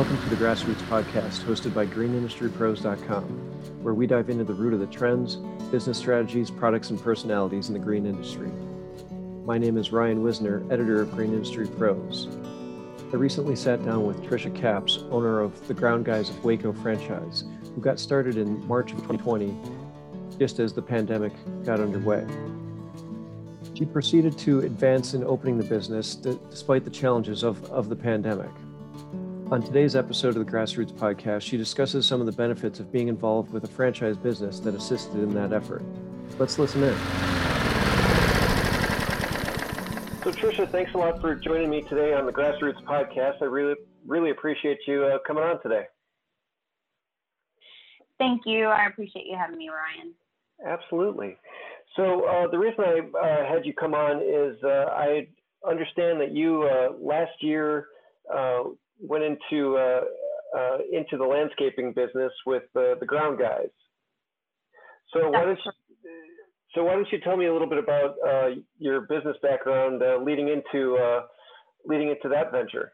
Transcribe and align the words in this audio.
Welcome 0.00 0.22
to 0.22 0.34
the 0.34 0.42
Grassroots 0.42 0.80
Podcast, 0.88 1.44
hosted 1.44 1.74
by 1.74 1.84
GreenIndustryPros.com, 1.84 3.22
where 3.82 3.92
we 3.92 4.06
dive 4.06 4.30
into 4.30 4.44
the 4.44 4.54
root 4.54 4.72
of 4.72 4.80
the 4.80 4.86
trends, 4.86 5.36
business 5.70 5.98
strategies, 5.98 6.50
products, 6.50 6.88
and 6.88 6.98
personalities 6.98 7.68
in 7.68 7.74
the 7.74 7.80
green 7.80 8.06
industry. 8.06 8.50
My 9.44 9.58
name 9.58 9.76
is 9.76 9.92
Ryan 9.92 10.22
Wisner, 10.22 10.62
editor 10.72 11.02
of 11.02 11.12
Green 11.12 11.34
Industry 11.34 11.66
Pros. 11.66 12.28
I 13.12 13.16
recently 13.16 13.54
sat 13.54 13.84
down 13.84 14.06
with 14.06 14.22
Trisha 14.22 14.54
Capps, 14.54 15.04
owner 15.10 15.38
of 15.38 15.68
the 15.68 15.74
Ground 15.74 16.06
Guys 16.06 16.30
of 16.30 16.42
Waco 16.42 16.72
franchise, 16.72 17.44
who 17.62 17.82
got 17.82 18.00
started 18.00 18.38
in 18.38 18.66
March 18.66 18.92
of 18.92 19.06
2020, 19.06 19.54
just 20.38 20.60
as 20.60 20.72
the 20.72 20.80
pandemic 20.80 21.34
got 21.62 21.78
underway. 21.78 22.26
She 23.74 23.84
proceeded 23.84 24.38
to 24.38 24.60
advance 24.60 25.12
in 25.12 25.24
opening 25.24 25.58
the 25.58 25.64
business 25.64 26.14
despite 26.14 26.84
the 26.84 26.90
challenges 26.90 27.42
of, 27.42 27.62
of 27.70 27.90
the 27.90 27.96
pandemic. 27.96 28.48
On 29.50 29.60
today's 29.60 29.96
episode 29.96 30.36
of 30.36 30.46
the 30.46 30.52
Grassroots 30.52 30.92
Podcast, 30.92 31.42
she 31.42 31.56
discusses 31.56 32.06
some 32.06 32.20
of 32.20 32.26
the 32.26 32.32
benefits 32.32 32.78
of 32.78 32.92
being 32.92 33.08
involved 33.08 33.52
with 33.52 33.64
a 33.64 33.66
franchise 33.66 34.16
business 34.16 34.60
that 34.60 34.76
assisted 34.76 35.16
in 35.16 35.34
that 35.34 35.52
effort. 35.52 35.82
Let's 36.38 36.56
listen 36.56 36.84
in. 36.84 36.94
So, 40.22 40.30
Trisha, 40.30 40.70
thanks 40.70 40.94
a 40.94 40.98
lot 40.98 41.20
for 41.20 41.34
joining 41.34 41.68
me 41.68 41.82
today 41.82 42.14
on 42.14 42.26
the 42.26 42.32
Grassroots 42.32 42.80
Podcast. 42.84 43.42
I 43.42 43.46
really, 43.46 43.74
really 44.06 44.30
appreciate 44.30 44.78
you 44.86 45.02
uh, 45.02 45.18
coming 45.26 45.42
on 45.42 45.60
today. 45.62 45.86
Thank 48.18 48.42
you. 48.46 48.66
I 48.66 48.86
appreciate 48.86 49.26
you 49.26 49.36
having 49.36 49.58
me, 49.58 49.68
Ryan. 49.68 50.14
Absolutely. 50.64 51.36
So 51.96 52.24
uh, 52.24 52.46
the 52.52 52.58
reason 52.58 52.84
I 52.84 53.00
uh, 53.18 53.52
had 53.52 53.66
you 53.66 53.72
come 53.72 53.94
on 53.94 54.22
is 54.22 54.62
uh, 54.62 54.92
I 54.92 55.26
understand 55.68 56.20
that 56.20 56.30
you 56.30 56.62
uh, 56.62 56.90
last 57.00 57.32
year 57.40 57.88
uh, 58.32 58.62
went 59.00 59.24
into 59.24 59.76
uh, 59.76 60.00
into 60.92 61.16
the 61.16 61.24
landscaping 61.24 61.92
business 61.92 62.32
with 62.46 62.64
the 62.74 62.96
ground 63.06 63.38
guys. 63.38 63.68
So 65.12 65.28
why 65.30 65.44
don't 65.44 65.58
you, 65.64 65.72
so 66.74 66.84
why 66.84 66.92
don't 66.94 67.10
you 67.10 67.18
tell 67.20 67.36
me 67.36 67.46
a 67.46 67.52
little 67.52 67.68
bit 67.68 67.78
about 67.78 68.14
your 68.78 69.02
business 69.02 69.36
background 69.42 70.02
leading 70.24 70.48
into 70.48 71.22
leading 71.84 72.10
into 72.10 72.28
that 72.28 72.52
venture? 72.52 72.92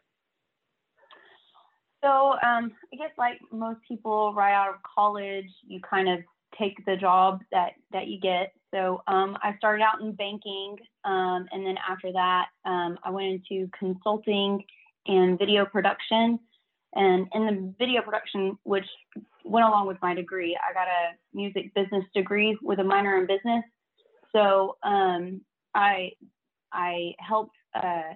So 2.03 2.33
um, 2.43 2.71
I 2.93 2.97
guess 2.97 3.11
like 3.17 3.39
most 3.51 3.79
people 3.87 4.33
right 4.33 4.53
out 4.53 4.69
of 4.69 4.75
college, 4.83 5.49
you 5.65 5.81
kind 5.81 6.07
of 6.07 6.19
take 6.57 6.83
the 6.85 6.95
job 6.95 7.41
that 7.51 7.71
that 7.91 8.07
you 8.07 8.19
get. 8.19 8.53
So 8.73 9.01
um, 9.07 9.37
I 9.41 9.55
started 9.57 9.83
out 9.83 10.01
in 10.01 10.11
banking, 10.13 10.77
um, 11.05 11.47
and 11.51 11.65
then 11.65 11.75
after 11.89 12.11
that, 12.11 12.47
um, 12.65 12.97
I 13.03 13.09
went 13.09 13.27
into 13.27 13.69
consulting 13.77 14.63
and 15.07 15.37
video 15.37 15.65
production. 15.65 16.39
And 16.95 17.27
in 17.33 17.45
the 17.45 17.73
video 17.77 18.01
production, 18.01 18.57
which 18.63 18.85
went 19.43 19.65
along 19.65 19.87
with 19.87 19.97
my 20.01 20.13
degree, 20.13 20.57
I 20.57 20.73
got 20.73 20.87
a 20.87 21.15
music 21.33 21.73
business 21.73 22.03
degree 22.15 22.57
with 22.61 22.79
a 22.79 22.83
minor 22.83 23.17
in 23.17 23.27
business. 23.27 23.63
So 24.31 24.77
um, 24.83 25.41
I 25.75 26.11
I 26.73 27.13
helped 27.19 27.55
uh, 27.75 28.13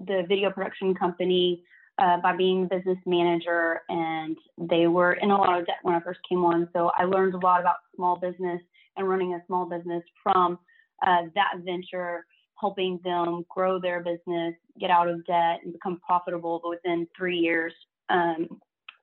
the 0.00 0.24
video 0.28 0.50
production 0.50 0.94
company 0.94 1.64
uh, 1.98 2.18
by 2.18 2.34
being 2.34 2.66
business 2.68 2.98
manager, 3.06 3.82
and 3.88 4.36
they 4.58 4.86
were 4.86 5.14
in 5.14 5.30
a 5.30 5.36
lot 5.36 5.58
of 5.58 5.66
debt 5.66 5.76
when 5.82 5.94
I 5.94 6.00
first 6.00 6.20
came 6.28 6.44
on. 6.44 6.68
So 6.72 6.90
I 6.96 7.04
learned 7.04 7.34
a 7.34 7.38
lot 7.38 7.60
about 7.60 7.76
small 7.94 8.16
business 8.16 8.60
and 8.96 9.08
running 9.08 9.34
a 9.34 9.42
small 9.46 9.66
business 9.66 10.02
from 10.22 10.58
uh, 11.06 11.22
that 11.34 11.54
venture, 11.58 12.26
helping 12.62 13.00
them 13.04 13.44
grow 13.50 13.80
their 13.80 14.00
business, 14.00 14.54
get 14.80 14.88
out 14.90 15.08
of 15.08 15.26
debt, 15.26 15.58
and 15.64 15.72
become 15.72 16.00
profitable 16.06 16.62
within 16.64 17.06
three 17.18 17.36
years. 17.36 17.74
Um, 18.08 18.60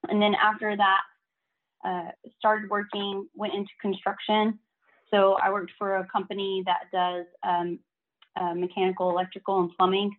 and 0.07 0.21
then 0.21 0.33
after 0.33 0.75
that, 0.77 1.01
uh, 1.85 2.11
started 2.39 2.69
working, 2.69 3.27
went 3.35 3.53
into 3.53 3.69
construction. 3.81 4.57
So 5.11 5.37
I 5.43 5.51
worked 5.51 5.73
for 5.77 5.97
a 5.97 6.07
company 6.07 6.63
that 6.65 6.83
does 6.93 7.25
um, 7.43 7.79
uh, 8.39 8.53
mechanical, 8.53 9.09
electrical, 9.09 9.59
and 9.59 9.69
plumbing. 9.77 10.11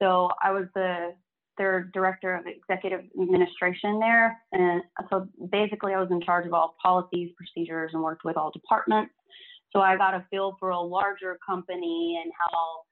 So 0.00 0.30
I 0.40 0.52
was 0.52 0.66
the 0.74 1.14
their 1.56 1.90
director 1.92 2.36
of 2.36 2.46
executive 2.46 3.00
administration 3.20 3.98
there. 3.98 4.40
And 4.52 4.80
so 5.10 5.26
basically, 5.50 5.92
I 5.92 6.00
was 6.00 6.08
in 6.12 6.20
charge 6.20 6.46
of 6.46 6.54
all 6.54 6.76
policies, 6.80 7.32
procedures, 7.36 7.90
and 7.94 8.02
worked 8.02 8.24
with 8.24 8.36
all 8.36 8.52
departments. 8.52 9.12
So 9.72 9.80
I 9.80 9.96
got 9.96 10.14
a 10.14 10.24
feel 10.30 10.56
for 10.58 10.70
a 10.70 10.80
larger 10.80 11.38
company 11.44 12.20
and 12.22 12.32
how 12.38 12.84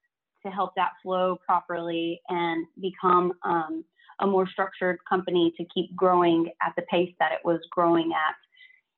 to 0.44 0.54
help 0.54 0.74
that 0.76 0.92
flow 1.02 1.38
properly 1.44 2.20
and 2.28 2.66
become 2.80 3.32
um, 3.42 3.84
a 4.20 4.26
more 4.26 4.48
structured 4.48 4.98
company 5.08 5.52
to 5.56 5.64
keep 5.74 5.94
growing 5.94 6.50
at 6.62 6.72
the 6.76 6.82
pace 6.82 7.14
that 7.18 7.32
it 7.32 7.40
was 7.44 7.60
growing 7.70 8.12
at. 8.12 8.34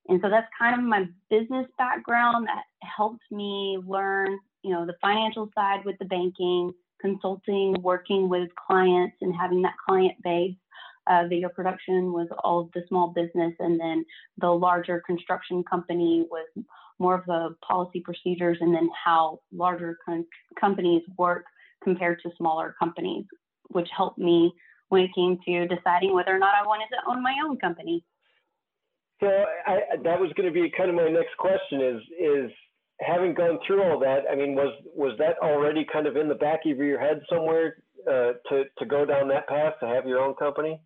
And 0.09 0.21
so 0.23 0.31
that's 0.31 0.47
kind 0.59 0.75
of 0.75 0.87
my 0.87 1.07
business 1.29 1.67
background 1.77 2.47
that 2.47 2.65
helped 2.83 3.25
me 3.31 3.79
learn, 3.87 4.39
you 4.63 4.71
know, 4.73 4.87
the 4.87 4.97
financial 5.01 5.51
side 5.55 5.85
with 5.85 5.99
the 5.99 6.07
banking, 6.07 6.73
consulting, 7.01 7.75
working 7.83 8.29
with 8.29 8.49
clients, 8.67 9.17
and 9.21 9.35
having 9.35 9.63
that 9.63 9.75
client 9.87 10.15
base. 10.23 10.55
Uh, 11.07 11.27
video 11.27 11.49
production 11.49 12.13
was 12.13 12.29
all 12.45 12.61
of 12.61 12.73
the 12.75 12.85
small 12.89 13.09
business, 13.09 13.55
and 13.61 13.81
then 13.81 14.05
the 14.39 14.49
larger 14.49 15.03
construction 15.07 15.65
company 15.65 16.27
was 16.31 16.47
more 16.99 17.15
of 17.15 17.25
the 17.27 17.55
policy 17.67 18.01
procedures, 18.01 18.59
and 18.61 18.75
then 18.75 18.89
how 19.05 19.41
larger 19.53 19.97
companies 20.59 21.03
work 21.17 21.45
compared 21.83 22.21
to 22.23 22.31
smaller 22.37 22.75
companies, 22.79 23.25
which 23.69 23.89
helped 23.97 24.19
me 24.19 24.53
when 24.89 25.03
it 25.03 25.11
came 25.15 25.39
to 25.45 25.67
deciding 25.69 26.15
whether 26.15 26.35
or 26.35 26.39
not 26.39 26.55
I 26.55 26.67
wanted 26.67 26.89
to 26.91 27.11
own 27.11 27.23
my 27.23 27.35
own 27.47 27.59
company. 27.59 28.05
So 29.21 29.27
I, 29.67 29.81
that 30.05 30.21
was 30.21 30.33
going 30.37 30.53
to 30.53 30.53
be 30.53 30.71
kind 30.77 30.91
of 30.91 30.97
my 30.97 31.09
next 31.09 31.37
question: 31.39 31.81
is 31.81 32.03
is 32.21 32.51
having 33.01 33.35
gone 33.35 33.59
through 33.67 33.83
all 33.83 33.99
that, 34.01 34.25
I 34.31 34.35
mean, 34.35 34.55
was 34.55 34.75
was 34.95 35.17
that 35.19 35.39
already 35.43 35.87
kind 35.93 36.07
of 36.07 36.17
in 36.17 36.29
the 36.29 36.35
back 36.35 36.61
of 36.67 36.79
your 36.79 37.01
head 37.01 37.21
somewhere 37.31 37.77
uh, 38.07 38.33
to 38.49 38.65
to 38.79 38.87
go 38.87 39.05
down 39.05 39.29
that 39.29 39.49
path 39.49 39.75
to 39.81 39.87
have 39.87 40.07
your 40.07 40.21
own 40.21 40.35
company? 40.35 40.81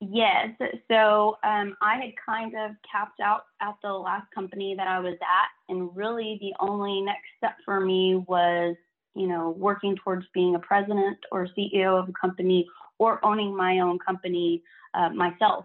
Yes. 0.00 0.50
So 0.90 1.38
um, 1.42 1.74
I 1.80 1.96
had 1.96 2.12
kind 2.24 2.54
of 2.54 2.72
capped 2.90 3.20
out 3.20 3.44
at 3.62 3.76
the 3.82 3.92
last 3.92 4.26
company 4.34 4.74
that 4.76 4.86
I 4.86 4.98
was 4.98 5.14
at, 5.14 5.72
and 5.72 5.94
really 5.96 6.38
the 6.40 6.52
only 6.60 7.00
next 7.00 7.24
step 7.38 7.56
for 7.64 7.80
me 7.80 8.16
was, 8.28 8.76
you 9.14 9.26
know, 9.26 9.50
working 9.58 9.96
towards 10.04 10.26
being 10.34 10.54
a 10.54 10.58
president 10.58 11.16
or 11.32 11.48
CEO 11.56 11.98
of 11.98 12.10
a 12.10 12.12
company 12.20 12.66
or 12.98 13.24
owning 13.24 13.56
my 13.56 13.80
own 13.80 13.98
company 13.98 14.62
uh, 14.92 15.08
myself. 15.10 15.64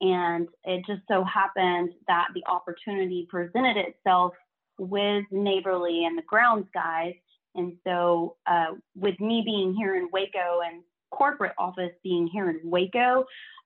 And 0.00 0.48
it 0.64 0.84
just 0.86 1.02
so 1.08 1.24
happened 1.24 1.90
that 2.06 2.28
the 2.34 2.44
opportunity 2.46 3.26
presented 3.28 3.76
itself 3.76 4.34
with 4.78 5.24
Neighborly 5.32 6.04
and 6.04 6.16
the 6.16 6.22
grounds 6.22 6.68
guys. 6.72 7.14
And 7.56 7.76
so, 7.84 8.36
uh, 8.46 8.74
with 8.96 9.18
me 9.20 9.42
being 9.44 9.74
here 9.74 9.96
in 9.96 10.08
Waco 10.12 10.60
and 10.64 10.82
corporate 11.10 11.52
office 11.58 11.92
being 12.02 12.26
here 12.26 12.50
in 12.50 12.60
Waco, 12.64 13.24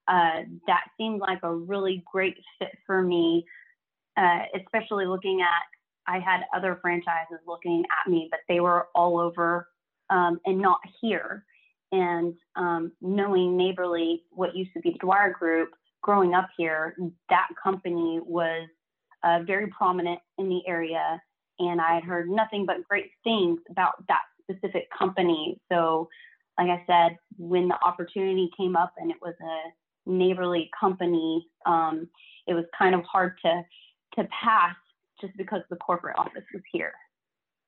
uh, 0.08 0.42
that 0.66 0.84
seemed 0.96 1.20
like 1.20 1.40
a 1.42 1.54
really 1.54 2.02
great 2.10 2.36
fit 2.58 2.76
for 2.86 3.02
me, 3.02 3.44
uh, 4.16 4.40
especially 4.54 5.06
looking 5.06 5.40
at 5.42 5.66
I 6.08 6.18
had 6.18 6.40
other 6.56 6.78
franchises 6.80 7.38
looking 7.46 7.84
at 8.00 8.10
me, 8.10 8.28
but 8.30 8.40
they 8.48 8.60
were 8.60 8.88
all 8.94 9.18
over 9.18 9.68
um, 10.10 10.40
and 10.46 10.58
not 10.58 10.80
here. 11.00 11.44
And 11.92 12.34
um, 12.56 12.92
knowing 13.00 13.56
Neighborly, 13.56 14.24
what 14.30 14.56
used 14.56 14.72
to 14.74 14.80
be 14.80 14.92
the 14.92 14.98
Dwyer 14.98 15.32
Group, 15.38 15.70
growing 16.02 16.34
up 16.34 16.48
here, 16.56 16.96
that 17.28 17.48
company 17.62 18.20
was 18.24 18.68
uh, 19.22 19.40
very 19.46 19.66
prominent 19.68 20.20
in 20.38 20.48
the 20.48 20.62
area, 20.66 21.20
and 21.58 21.80
I 21.80 21.94
had 21.94 22.04
heard 22.04 22.30
nothing 22.30 22.64
but 22.64 22.86
great 22.88 23.10
things 23.24 23.60
about 23.70 23.94
that 24.08 24.22
specific 24.42 24.88
company. 24.96 25.60
So, 25.70 26.08
like 26.58 26.68
I 26.68 26.84
said, 26.86 27.18
when 27.36 27.68
the 27.68 27.78
opportunity 27.84 28.50
came 28.56 28.76
up 28.76 28.92
and 28.98 29.10
it 29.10 29.16
was 29.20 29.34
a 29.42 29.70
neighborly 30.08 30.70
company, 30.78 31.46
um, 31.66 32.08
it 32.46 32.54
was 32.54 32.64
kind 32.76 32.94
of 32.94 33.02
hard 33.04 33.38
to 33.44 33.62
to 34.16 34.28
pass 34.42 34.74
just 35.20 35.36
because 35.36 35.60
the 35.70 35.76
corporate 35.76 36.18
office 36.18 36.44
was 36.52 36.62
here. 36.72 36.92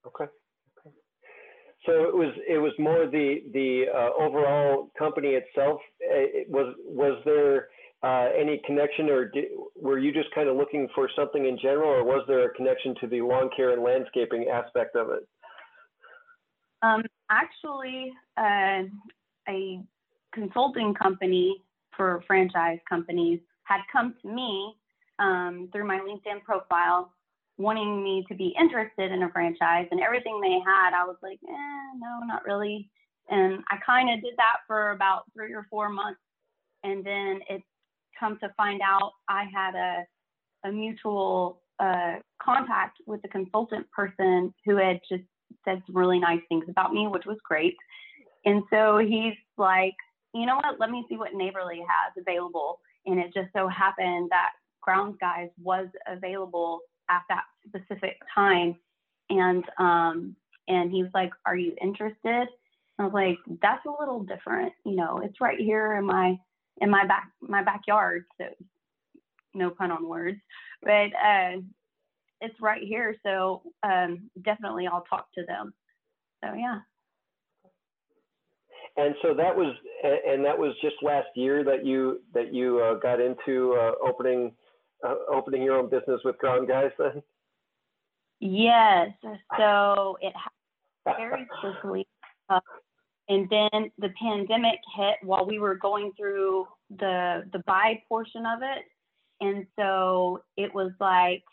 Okay. 0.07 0.25
okay. 0.25 0.95
So 1.87 1.93
it 2.05 2.15
was 2.15 2.35
it 2.49 2.59
was 2.59 2.73
more 2.79 3.07
the 3.07 3.43
the 3.53 3.85
uh, 3.95 4.23
overall 4.23 4.91
company 4.99 5.31
itself. 5.31 5.81
It 6.01 6.49
was 6.51 6.75
was 6.87 7.21
there 7.25 7.69
uh, 8.03 8.29
any 8.39 8.61
connection, 8.67 9.11
or 9.11 9.27
did, 9.27 9.45
were 9.77 9.99
you 9.99 10.13
just 10.13 10.35
kind 10.35 10.49
of 10.49 10.57
looking 10.57 10.89
for 10.95 11.09
something 11.15 11.47
in 11.47 11.59
general, 11.61 11.91
or 11.91 12.05
was 12.05 12.25
there 12.27 12.47
a 12.47 12.55
connection 12.55 12.95
to 13.01 13.07
the 13.07 13.21
lawn 13.21 13.51
care 13.55 13.73
and 13.73 13.83
landscaping 13.83 14.49
aspect 14.49 14.97
of 14.97 15.11
it? 15.11 15.29
Um, 16.83 17.03
actually, 17.31 18.11
uh, 18.39 18.85
a 19.49 19.81
consulting 20.33 20.95
company 20.95 21.57
for 22.01 22.25
franchise 22.27 22.79
companies 22.89 23.41
had 23.65 23.83
come 23.93 24.15
to 24.23 24.29
me 24.29 24.75
um, 25.19 25.69
through 25.71 25.87
my 25.87 25.99
LinkedIn 25.99 26.43
profile 26.43 27.13
wanting 27.59 28.03
me 28.03 28.25
to 28.27 28.35
be 28.35 28.55
interested 28.59 29.13
in 29.13 29.23
a 29.23 29.29
franchise 29.29 29.87
and 29.91 30.01
everything 30.01 30.41
they 30.41 30.59
had, 30.65 30.95
I 30.95 31.05
was 31.05 31.17
like, 31.23 31.39
eh, 31.47 31.99
no, 31.99 32.27
not 32.27 32.43
really. 32.47 32.89
And 33.29 33.63
I 33.71 33.77
kind 33.85 34.09
of 34.09 34.23
did 34.23 34.33
that 34.39 34.61
for 34.67 34.93
about 34.93 35.25
three 35.35 35.53
or 35.53 35.67
four 35.69 35.91
months 35.91 36.21
and 36.85 37.05
then 37.05 37.41
it 37.51 37.61
come 38.19 38.39
to 38.39 38.49
find 38.57 38.81
out 38.81 39.13
I 39.29 39.45
had 39.55 39.75
a 39.75 40.05
a 40.67 40.73
mutual 40.73 41.61
uh, 41.79 42.15
contact 42.43 42.97
with 43.07 43.21
a 43.25 43.29
consultant 43.29 43.91
person 43.91 44.55
who 44.65 44.77
had 44.77 45.01
just 45.07 45.25
said 45.67 45.83
some 45.87 45.97
really 45.97 46.19
nice 46.19 46.41
things 46.49 46.65
about 46.69 46.95
me, 46.95 47.09
which 47.09 47.25
was 47.27 47.39
great. 47.47 47.77
And 48.47 48.63
so 48.71 48.99
he's 48.99 49.35
like, 49.57 49.95
you 50.35 50.47
know 50.47 50.57
what? 50.57 50.79
Let 50.79 50.91
me 50.91 51.05
see 51.09 51.17
what 51.17 51.35
Neighborly 51.35 51.79
has 51.79 52.13
available. 52.19 52.81
And 53.07 53.19
it 53.19 53.33
just 53.35 53.49
so 53.55 53.69
happened 53.69 54.31
that 54.31 54.51
Grounds 54.81 55.17
Guys 55.21 55.49
was 55.63 55.89
available 56.07 56.81
at 57.09 57.23
that 57.29 57.45
specific 57.67 58.17
time. 58.35 58.77
And 59.29 59.65
um, 59.79 60.37
and 60.69 60.91
he 60.91 61.03
was 61.03 61.13
like, 61.15 61.31
"Are 61.47 61.57
you 61.57 61.75
interested?" 61.81 62.49
I 62.99 63.05
was 63.05 63.13
like, 63.13 63.39
"That's 63.63 63.85
a 63.87 64.01
little 64.01 64.21
different. 64.25 64.73
You 64.85 64.97
know, 64.97 65.21
it's 65.25 65.41
right 65.41 65.59
here 65.59 65.97
in 65.97 66.05
my 66.05 66.39
in 66.81 66.91
my 66.91 67.07
back 67.07 67.31
my 67.41 67.63
backyard. 67.63 68.25
So 68.39 68.47
no 69.55 69.71
pun 69.71 69.91
on 69.91 70.09
words, 70.09 70.39
but 70.83 71.11
uh, 71.15 71.61
it's 72.41 72.61
right 72.61 72.83
here. 72.83 73.17
So 73.25 73.63
um, 73.83 74.31
definitely 74.43 74.87
I'll 74.87 75.05
talk 75.09 75.27
to 75.35 75.45
them. 75.47 75.75
So 76.45 76.55
yeah. 76.55 76.81
And 78.97 79.15
so 79.23 79.35
that 79.35 79.57
was, 79.57 79.75
and 80.03 80.45
that 80.45 80.59
was 80.59 80.75
just 80.83 80.97
last 81.03 81.29
year 81.35 81.65
that 81.65 81.87
you 81.87 82.21
that 82.35 82.53
you 82.53 82.81
uh, 82.81 82.95
got 82.95 83.21
into 83.21 83.77
uh, 83.81 83.93
opening 84.07 84.53
uh, 85.07 85.15
opening 85.33 85.63
your 85.63 85.77
own 85.77 85.89
business 85.89 86.21
with 86.25 86.37
Ground 86.39 86.69
Guys 86.69 86.91
then. 86.99 87.23
Yes. 88.41 89.11
So 89.59 90.17
it 90.21 90.33
happened 91.07 91.29
very 91.29 91.47
quickly. 91.61 92.07
Uh, 92.49 92.61
and 93.31 93.49
then 93.49 93.91
the 93.99 94.11
pandemic 94.21 94.81
hit 94.97 95.17
while 95.23 95.47
we 95.47 95.59
were 95.59 95.77
going 95.77 96.13
through 96.19 96.67
the 96.99 97.45
the 97.53 97.61
buy 97.61 98.03
portion 98.09 98.45
of 98.45 98.59
it 98.63 98.85
and 99.41 99.67
so 99.79 100.43
it 100.57 100.75
was 100.75 100.91
like 101.01 101.45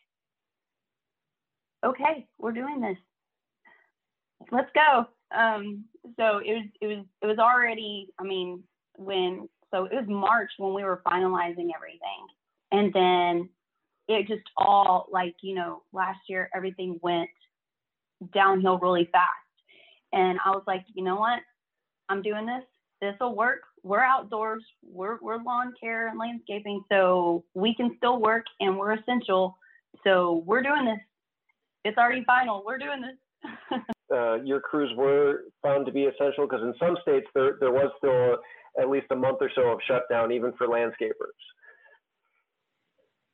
okay 1.85 2.27
we're 2.39 2.51
doing 2.51 2.81
this 2.81 2.97
let's 4.51 4.71
go 4.73 5.05
um 5.35 5.83
so 6.17 6.37
it 6.39 6.53
was 6.53 6.65
it 6.81 6.87
was 6.87 7.05
it 7.21 7.25
was 7.25 7.37
already 7.37 8.07
i 8.19 8.23
mean 8.23 8.63
when 8.97 9.47
so 9.71 9.85
it 9.85 9.93
was 9.93 10.05
march 10.07 10.49
when 10.57 10.73
we 10.73 10.83
were 10.83 11.01
finalizing 11.05 11.69
everything 11.75 12.25
and 12.71 12.93
then 12.93 13.49
it 14.07 14.27
just 14.27 14.43
all 14.55 15.07
like 15.11 15.35
you 15.41 15.53
know 15.53 15.81
last 15.91 16.19
year 16.29 16.49
everything 16.55 16.99
went 17.01 17.29
downhill 18.33 18.79
really 18.79 19.09
fast 19.11 19.27
and 20.13 20.39
i 20.45 20.49
was 20.49 20.63
like 20.65 20.85
you 20.93 21.03
know 21.03 21.15
what 21.15 21.39
I'm 22.09 22.21
doing 22.21 22.45
this. 22.45 22.63
This 23.01 23.15
will 23.19 23.35
work. 23.35 23.61
We're 23.83 24.03
outdoors. 24.03 24.63
We're, 24.83 25.17
we're 25.21 25.41
lawn 25.41 25.73
care 25.79 26.07
and 26.07 26.19
landscaping. 26.19 26.83
So 26.89 27.43
we 27.53 27.75
can 27.75 27.95
still 27.97 28.19
work 28.19 28.45
and 28.59 28.77
we're 28.77 28.93
essential. 28.93 29.57
So 30.03 30.43
we're 30.45 30.63
doing 30.63 30.85
this. 30.85 30.99
It's 31.85 31.97
already 31.97 32.23
final. 32.25 32.63
We're 32.65 32.79
doing 32.79 33.01
this. 33.01 33.79
uh, 34.13 34.35
your 34.43 34.59
crews 34.59 34.91
were 34.95 35.45
found 35.61 35.85
to 35.85 35.91
be 35.91 36.03
essential 36.03 36.47
because 36.47 36.61
in 36.63 36.73
some 36.79 36.97
states 37.01 37.27
there, 37.33 37.57
there 37.59 37.71
was 37.71 37.91
still 37.97 38.37
at 38.81 38.89
least 38.89 39.07
a 39.11 39.15
month 39.15 39.37
or 39.41 39.51
so 39.55 39.63
of 39.63 39.79
shutdown, 39.87 40.31
even 40.31 40.53
for 40.53 40.67
landscapers. 40.67 41.37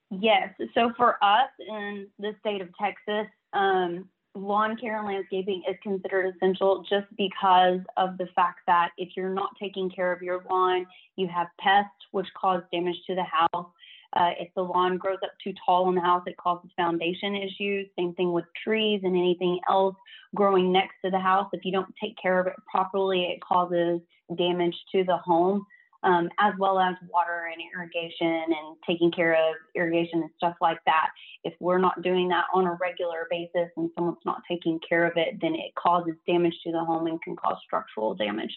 Yes. 0.10 0.54
So 0.74 0.92
for 0.96 1.18
us 1.24 1.50
in 1.60 2.08
the 2.20 2.36
state 2.40 2.62
of 2.62 2.70
Texas, 2.80 3.32
um, 3.54 4.10
lawn 4.36 4.76
care 4.78 4.98
and 4.98 5.08
landscaping 5.08 5.64
is 5.70 5.76
considered 5.84 6.34
essential 6.36 6.84
just 6.90 7.06
because 7.18 7.80
of 7.98 8.18
the 8.18 8.28
fact 8.36 8.60
that 8.68 8.90
if 8.98 9.10
you're 9.16 9.34
not 9.34 9.50
taking 9.60 9.90
care 9.90 10.12
of 10.12 10.22
your 10.22 10.44
lawn, 10.50 10.86
you 11.16 11.28
have 11.28 11.48
pests 11.60 11.92
which 12.12 12.28
cause 12.40 12.62
damage 12.72 12.96
to 13.08 13.16
the 13.16 13.24
house. 13.24 13.68
Uh, 14.16 14.32
if 14.40 14.50
the 14.56 14.62
lawn 14.62 14.98
grows 14.98 15.18
up 15.24 15.32
too 15.44 15.54
tall 15.66 15.90
in 15.90 15.96
the 15.96 16.02
house, 16.02 16.24
it 16.28 16.38
causes 16.38 16.70
foundation 16.78 17.36
issues. 17.36 17.88
Same 17.98 18.14
thing 18.14 18.32
with 18.32 18.46
trees 18.64 19.02
and 19.04 19.16
anything 19.16 19.60
else 19.70 19.96
growing 20.36 20.72
next 20.72 20.96
to 21.04 21.12
the 21.12 21.20
house. 21.20 21.50
If 21.54 21.66
you 21.66 21.72
don't 21.72 21.94
take 22.02 22.16
care 22.22 22.40
of 22.40 22.48
it 22.48 22.54
properly, 22.70 23.24
it 23.24 23.40
causes 23.42 24.02
damage 24.38 24.76
to 24.92 25.04
the 25.04 25.18
home 25.18 25.66
um, 26.04 26.30
as 26.40 26.54
well 26.60 26.80
as 26.80 26.96
water 27.10 27.50
and 27.52 27.62
irrigation 27.74 28.28
and 28.28 28.78
taking 28.86 29.12
care 29.12 29.34
of 29.34 29.56
irrigation 29.76 30.22
and 30.22 30.30
stuff 30.38 30.56
like 30.62 30.80
that. 30.86 31.10
If 31.44 31.54
we're 31.60 31.78
not 31.78 32.02
doing 32.02 32.28
that 32.30 32.46
on 32.54 32.68
a 32.68 32.78
regular 32.82 33.28
basis 33.30 33.70
and 33.78 33.90
someone's 33.96 34.18
not 34.26 34.42
taking 34.48 34.80
care 34.88 35.06
of 35.06 35.14
it, 35.16 35.40
then 35.42 35.56
it 35.56 35.74
causes 35.76 36.14
damage 36.28 36.56
to 36.66 36.72
the 36.72 36.84
home 36.84 37.08
and 37.08 37.22
can 37.22 37.36
cause 37.36 37.58
structural 37.64 38.16
damage. 38.16 38.56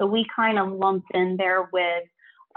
So 0.00 0.06
we 0.06 0.24
kind 0.34 0.58
of 0.58 0.72
lumped 0.72 1.08
in 1.14 1.36
there 1.36 1.68
with 1.72 2.04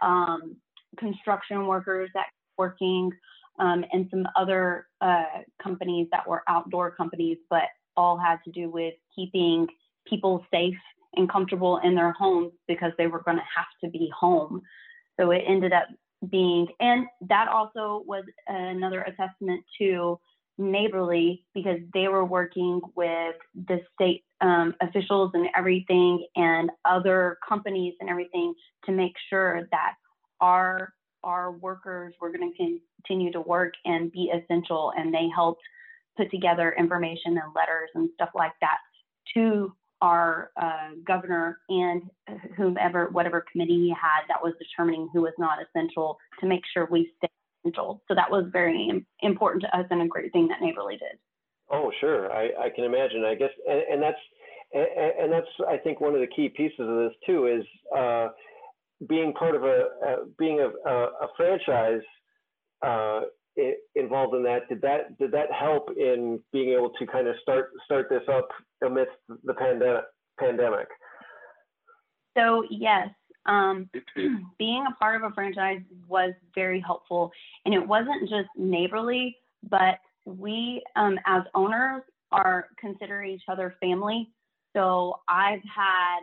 um, 0.01 0.55
construction 0.97 1.65
workers 1.65 2.09
that 2.13 2.27
working 2.57 3.11
um, 3.59 3.83
and 3.91 4.07
some 4.11 4.27
other 4.35 4.87
uh, 5.01 5.41
companies 5.61 6.07
that 6.11 6.27
were 6.27 6.43
outdoor 6.47 6.91
companies, 6.91 7.37
but 7.49 7.63
all 7.95 8.17
had 8.17 8.37
to 8.45 8.51
do 8.51 8.69
with 8.69 8.93
keeping 9.15 9.67
people 10.07 10.45
safe 10.53 10.77
and 11.15 11.29
comfortable 11.29 11.79
in 11.83 11.95
their 11.95 12.11
homes 12.11 12.51
because 12.67 12.91
they 12.97 13.07
were 13.07 13.23
going 13.23 13.37
to 13.37 13.43
have 13.55 13.65
to 13.83 13.89
be 13.89 14.11
home. 14.17 14.61
So 15.19 15.31
it 15.31 15.43
ended 15.47 15.73
up 15.73 15.87
being, 16.29 16.67
and 16.79 17.07
that 17.21 17.47
also 17.47 18.03
was 18.05 18.23
another 18.47 19.01
assessment 19.01 19.63
to 19.79 20.19
Neighborly 20.59 21.45
because 21.53 21.77
they 21.93 22.07
were 22.07 22.25
working 22.25 22.81
with 22.95 23.35
the 23.67 23.79
state 23.93 24.23
um, 24.41 24.73
officials 24.81 25.29
and 25.35 25.47
everything 25.55 26.25
and 26.35 26.71
other 26.83 27.37
companies 27.47 27.93
and 27.99 28.09
everything 28.09 28.55
to 28.85 28.91
make 28.91 29.13
sure 29.29 29.67
that 29.69 29.93
our 30.41 30.93
our 31.27 31.51
workers 31.51 32.13
were 32.21 32.31
going 32.31 32.53
to 32.53 32.79
continue 33.03 33.31
to 33.33 33.41
work 33.41 33.73
and 33.83 34.11
be 34.11 34.31
essential 34.33 34.93
and 34.97 35.13
they 35.13 35.27
helped 35.35 35.61
put 36.15 36.31
together 36.31 36.73
information 36.79 37.37
and 37.37 37.53
letters 37.53 37.89
and 37.93 38.09
stuff 38.15 38.29
like 38.33 38.53
that 38.61 38.77
to 39.33 39.71
our 40.01 40.51
uh, 40.61 40.89
governor 41.05 41.59
and 41.69 42.03
whomever, 42.55 43.09
whatever 43.11 43.43
committee 43.51 43.75
he 43.75 43.89
had 43.89 44.21
that 44.29 44.41
was 44.41 44.53
determining 44.57 45.09
who 45.13 45.21
was 45.21 45.33
not 45.37 45.57
essential 45.61 46.17
to 46.39 46.47
make 46.47 46.61
sure 46.73 46.87
we 46.89 47.11
stay 47.17 47.27
essential. 47.61 48.01
So 48.07 48.15
that 48.15 48.31
was 48.31 48.45
very 48.51 49.05
important 49.21 49.63
to 49.63 49.77
us 49.77 49.85
and 49.89 50.01
a 50.01 50.07
great 50.07 50.31
thing 50.31 50.47
that 50.47 50.61
Neighborly 50.61 50.97
did. 50.97 51.19
Oh, 51.69 51.91
sure. 51.99 52.31
I, 52.31 52.49
I 52.65 52.69
can 52.73 52.85
imagine. 52.85 53.25
I 53.25 53.35
guess, 53.35 53.49
and, 53.67 53.81
and 53.91 54.01
that's, 54.01 54.19
and, 54.73 54.87
and, 55.19 55.33
that's, 55.33 55.47
I 55.67 55.77
think, 55.77 55.99
one 55.99 56.13
of 56.13 56.21
the 56.21 56.27
key 56.27 56.47
pieces 56.47 56.79
of 56.79 56.95
this 56.95 57.13
too 57.25 57.47
is 57.47 57.65
uh, 57.97 58.29
being 59.07 59.33
part 59.33 59.55
of 59.55 59.63
a, 59.63 59.85
uh, 60.05 60.15
being 60.37 60.59
a, 60.59 60.89
a, 60.89 61.27
franchise 61.35 62.01
uh, 62.85 63.21
involved 63.95 64.35
in 64.35 64.43
that. 64.43 64.67
Did 64.69 64.81
that 64.81 65.17
did 65.17 65.31
that 65.31 65.51
help 65.51 65.89
in 65.97 66.39
being 66.51 66.69
able 66.69 66.91
to 66.91 67.05
kind 67.05 67.27
of 67.27 67.35
start 67.41 67.71
start 67.85 68.07
this 68.09 68.23
up 68.31 68.49
amidst 68.83 69.13
the 69.43 69.53
pandemic? 69.53 70.03
Pandemic. 70.39 70.87
So 72.37 72.63
yes, 72.69 73.09
um, 73.47 73.89
being 74.59 74.85
a 74.87 74.95
part 74.95 75.15
of 75.15 75.31
a 75.31 75.33
franchise 75.33 75.81
was 76.07 76.33
very 76.53 76.79
helpful, 76.79 77.31
and 77.65 77.73
it 77.73 77.85
wasn't 77.85 78.29
just 78.29 78.49
neighborly, 78.55 79.35
but 79.69 79.97
we 80.25 80.83
um, 80.95 81.17
as 81.25 81.43
owners 81.55 82.03
are 82.31 82.67
consider 82.79 83.23
each 83.23 83.43
other 83.47 83.75
family. 83.81 84.29
So 84.75 85.19
I've 85.27 85.63
had 85.63 86.19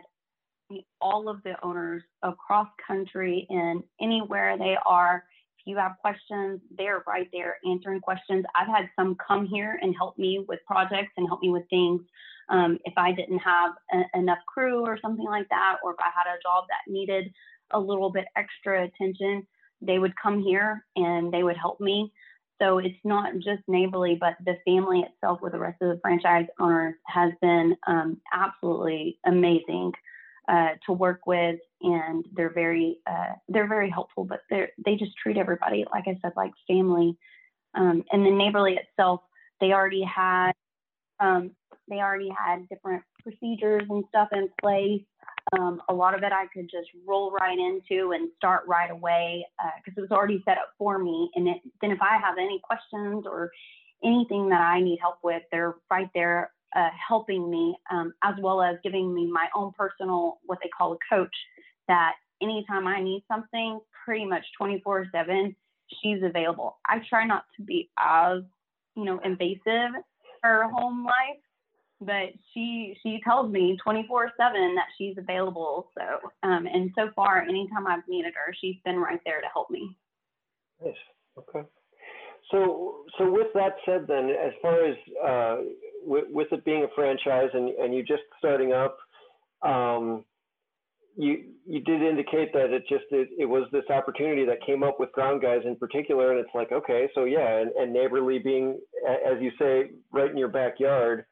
all 0.99 1.29
of 1.29 1.43
the 1.43 1.53
owners 1.63 2.03
across 2.23 2.67
country 2.85 3.45
and 3.49 3.83
anywhere 4.01 4.57
they 4.57 4.75
are 4.85 5.23
If 5.59 5.67
you 5.67 5.77
have 5.77 5.93
questions, 5.99 6.61
they're 6.77 7.03
right 7.07 7.27
there 7.31 7.57
answering 7.69 8.01
questions. 8.01 8.45
I've 8.55 8.67
had 8.67 8.89
some 8.95 9.15
come 9.25 9.45
here 9.45 9.79
and 9.81 9.95
help 9.95 10.17
me 10.17 10.43
with 10.47 10.59
projects 10.65 11.13
and 11.17 11.27
help 11.27 11.41
me 11.41 11.49
with 11.49 11.67
things. 11.69 12.01
Um, 12.49 12.77
if 12.85 12.93
I 12.97 13.11
didn't 13.11 13.39
have 13.39 13.71
a, 13.91 14.17
enough 14.17 14.39
crew 14.47 14.81
or 14.85 14.99
something 15.01 15.25
like 15.25 15.49
that, 15.49 15.77
or 15.83 15.91
if 15.91 15.97
I 15.99 16.11
had 16.15 16.31
a 16.31 16.41
job 16.41 16.65
that 16.69 16.91
needed 16.91 17.31
a 17.71 17.79
little 17.79 18.11
bit 18.11 18.25
extra 18.35 18.85
attention, 18.85 19.47
they 19.81 19.97
would 19.97 20.13
come 20.21 20.41
here 20.41 20.85
and 20.95 21.33
they 21.33 21.43
would 21.43 21.57
help 21.57 21.79
me. 21.79 22.11
So 22.61 22.77
it's 22.77 22.95
not 23.03 23.33
just 23.35 23.63
neighborly, 23.67 24.17
but 24.19 24.35
the 24.45 24.57
family 24.65 25.01
itself 25.01 25.39
with 25.41 25.53
the 25.53 25.59
rest 25.59 25.81
of 25.81 25.89
the 25.89 25.99
franchise 26.01 26.45
owners 26.59 26.95
has 27.07 27.33
been 27.41 27.75
um, 27.87 28.21
absolutely 28.31 29.19
amazing 29.25 29.91
uh, 30.47 30.69
to 30.85 30.93
work 30.93 31.25
with, 31.25 31.59
and 31.81 32.25
they're 32.33 32.53
very 32.53 32.99
uh, 33.07 33.33
they're 33.47 33.67
very 33.67 33.89
helpful. 33.89 34.25
But 34.25 34.41
they 34.49 34.67
they 34.83 34.95
just 34.95 35.17
treat 35.17 35.37
everybody 35.37 35.85
like 35.91 36.05
I 36.07 36.17
said 36.21 36.33
like 36.35 36.51
family. 36.67 37.17
Um, 37.73 38.05
and 38.11 38.25
the 38.25 38.31
neighborly 38.31 38.77
itself, 38.77 39.21
they 39.59 39.73
already 39.73 40.03
had 40.03 40.53
um, 41.19 41.51
they 41.89 41.97
already 41.97 42.29
had 42.29 42.67
different 42.69 43.03
procedures 43.21 43.83
and 43.89 44.03
stuff 44.09 44.29
in 44.31 44.49
place. 44.61 45.01
Um, 45.57 45.81
a 45.89 45.93
lot 45.93 46.15
of 46.15 46.23
it 46.23 46.31
I 46.31 46.47
could 46.53 46.69
just 46.69 46.89
roll 47.07 47.31
right 47.31 47.57
into 47.57 48.11
and 48.13 48.29
start 48.37 48.63
right 48.67 48.89
away 48.89 49.45
because 49.77 49.97
uh, 49.97 50.01
it 50.01 50.09
was 50.09 50.11
already 50.11 50.41
set 50.43 50.57
up 50.57 50.69
for 50.77 50.97
me. 50.97 51.29
And 51.35 51.47
it, 51.47 51.57
then 51.81 51.91
if 51.91 52.01
I 52.01 52.17
have 52.17 52.37
any 52.39 52.59
questions 52.63 53.25
or 53.27 53.51
anything 54.03 54.49
that 54.49 54.61
I 54.61 54.81
need 54.81 54.97
help 54.99 55.17
with, 55.23 55.43
they're 55.51 55.75
right 55.91 56.09
there 56.15 56.51
uh, 56.75 56.89
helping 57.07 57.49
me, 57.49 57.75
um, 57.91 58.13
as 58.23 58.35
well 58.41 58.61
as 58.61 58.75
giving 58.83 59.13
me 59.13 59.29
my 59.31 59.47
own 59.55 59.71
personal, 59.77 60.39
what 60.45 60.59
they 60.61 60.69
call 60.69 60.93
a 60.93 60.97
coach, 61.09 61.35
that 61.87 62.13
anytime 62.41 62.87
I 62.87 63.01
need 63.01 63.23
something, 63.27 63.79
pretty 64.05 64.25
much 64.25 64.43
24 64.57 65.07
7, 65.11 65.55
she's 66.01 66.21
available. 66.23 66.77
I 66.85 66.99
try 67.09 67.25
not 67.25 67.45
to 67.57 67.63
be 67.63 67.89
as, 67.97 68.41
you 68.95 69.05
know, 69.05 69.19
invasive 69.23 70.01
her 70.43 70.69
home 70.69 71.05
life, 71.05 71.41
but 72.01 72.33
she 72.53 72.95
she 73.01 73.19
tells 73.23 73.51
me 73.51 73.77
24 73.83 74.31
7 74.37 74.75
that 74.75 74.85
she's 74.97 75.17
available. 75.17 75.89
So, 75.97 76.47
um, 76.47 76.67
and 76.67 76.91
so 76.97 77.09
far, 77.15 77.41
anytime 77.41 77.87
I've 77.87 78.07
needed 78.07 78.33
her, 78.35 78.53
she's 78.59 78.75
been 78.83 78.97
right 78.97 79.19
there 79.25 79.41
to 79.41 79.47
help 79.53 79.69
me. 79.69 79.95
Nice. 80.83 80.93
Okay. 81.37 81.67
So, 82.51 83.05
so 83.17 83.31
with 83.31 83.47
that 83.55 83.75
said, 83.85 84.05
then, 84.07 84.29
as 84.29 84.53
far 84.61 84.85
as 84.85 84.95
uh, 85.23 85.57
with, 86.05 86.25
with, 86.29 86.47
it 86.51 86.63
being 86.65 86.83
a 86.83 86.87
franchise 86.95 87.49
and, 87.53 87.69
and 87.69 87.93
you 87.93 88.03
just 88.03 88.23
starting 88.37 88.73
up, 88.73 88.97
um, 89.61 90.23
you 91.17 91.45
you 91.65 91.79
did 91.79 92.01
indicate 92.01 92.51
that 92.53 92.71
it 92.71 92.83
just 92.89 93.05
it, 93.11 93.29
it 93.37 93.45
was 93.45 93.67
this 93.71 93.85
opportunity 93.89 94.45
that 94.45 94.65
came 94.65 94.83
up 94.83 94.99
with 94.99 95.11
ground 95.13 95.41
guys 95.41 95.61
in 95.65 95.75
particular, 95.75 96.31
and 96.31 96.39
it's 96.39 96.53
like 96.53 96.71
okay, 96.71 97.09
so 97.15 97.23
yeah, 97.23 97.59
and, 97.59 97.71
and 97.71 97.93
neighborly 97.93 98.39
being, 98.39 98.79
as 99.07 99.41
you 99.41 99.51
say, 99.57 99.91
right 100.11 100.29
in 100.29 100.37
your 100.37 100.49
backyard. 100.49 101.25